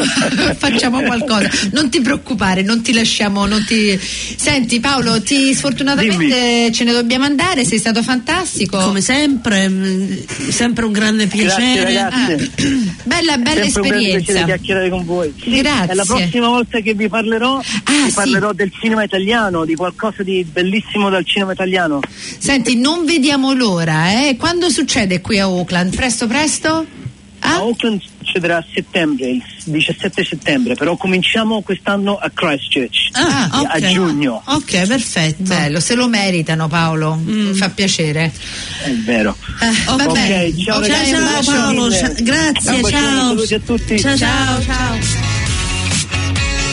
facciamo 0.58 1.02
qualcosa. 1.02 1.50
Non 1.72 1.90
ti 1.90 2.02
preoccupare, 2.02 2.62
non 2.62 2.82
ti 2.82 2.94
lasciamo. 2.94 3.46
Non 3.46 3.64
ti... 3.66 3.98
Senti, 4.00 4.80
Paolo, 4.80 5.22
ti 5.22 5.54
sfortunatamente 5.54 6.72
ce 6.72 6.84
ne 6.84 6.92
dobbiamo 6.92 7.26
andare. 7.26 7.64
Sei 7.66 7.78
stato 7.80 8.02
fantastico. 8.04 8.78
Come 8.78 9.02
sempre, 9.02 9.68
mh, 9.68 10.26
sempre 10.50 10.86
un 10.86 10.92
grande 10.92 11.28
Grazie 11.28 11.46
piacere. 11.48 11.98
Ah, 12.00 12.10
ragazzi. 12.28 12.52
bella, 13.04 13.38
bella 13.38 13.64
Sempre 13.64 13.82
un 13.82 13.88
grande 13.88 14.08
piacere 14.08 14.20
esperienza. 14.20 14.46
chiacchierare 14.46 14.90
con 14.90 15.06
voi. 15.06 15.34
Sì, 15.42 15.50
Grazie. 15.62 15.92
E 15.92 15.96
la 15.96 16.06
prossima 16.06 16.48
volta 16.48 16.80
che 16.80 16.94
vi 16.94 17.08
parlerò, 17.16 17.58
Ah, 17.60 18.08
sì. 18.08 18.14
parlerò 18.14 18.52
del 18.52 18.72
cinema 18.78 19.04
italiano, 19.04 19.64
di 19.64 19.74
qualcosa 19.76 20.22
di 20.22 20.44
bellissimo 20.44 21.10
dal 21.10 21.26
cinema 21.26 21.54
italiano. 21.54 22.02
Senti, 22.38 22.76
non 22.76 23.06
vediamo 23.06 23.54
l'ora, 23.54 24.12
eh? 24.28 24.36
Quando 24.38 24.70
succede 24.70 25.22
qui 25.22 25.40
a 25.40 25.44
Auckland? 25.46 25.96
Presto, 25.96 26.28
presto? 26.28 26.86
A 27.40 27.54
Ah? 27.54 27.56
Auckland 27.58 28.02
succederà 28.18 28.58
a 28.58 28.66
settembre, 28.74 29.30
il 29.30 29.44
17 29.66 30.26
settembre, 30.26 30.74
però 30.76 30.98
cominciamo 30.98 31.62
quest'anno 31.62 32.16
a 32.18 32.30
Christchurch. 32.34 33.10
Ah, 33.14 33.50
a 33.72 33.80
giugno. 33.80 34.42
Ok, 34.46 34.88
perfetto. 34.88 35.44
Bello, 35.44 35.80
se 35.80 35.94
lo 35.96 36.08
meritano 36.08 36.68
Paolo, 36.68 37.16
mi 37.24 37.54
fa 37.54 37.70
piacere. 37.70 38.34
È 38.84 38.90
vero. 39.06 39.38
Eh, 39.62 39.92
Ok, 39.92 40.06
va 40.06 40.12
bene. 40.12 40.46
Ok, 40.48 40.64
ciao 40.64 40.84
ciao 40.84 41.22
bacio. 41.22 41.52
Paolo, 41.52 41.84
mille. 41.84 41.98
cia- 41.98 42.14
grazie, 42.24 42.82
ciao. 42.90 43.28
saluti 43.28 43.54
a 43.54 43.60
tutti. 43.60 44.00
Ciao, 44.00 44.18
ciao. 44.18 44.62
ciao. 44.64 45.25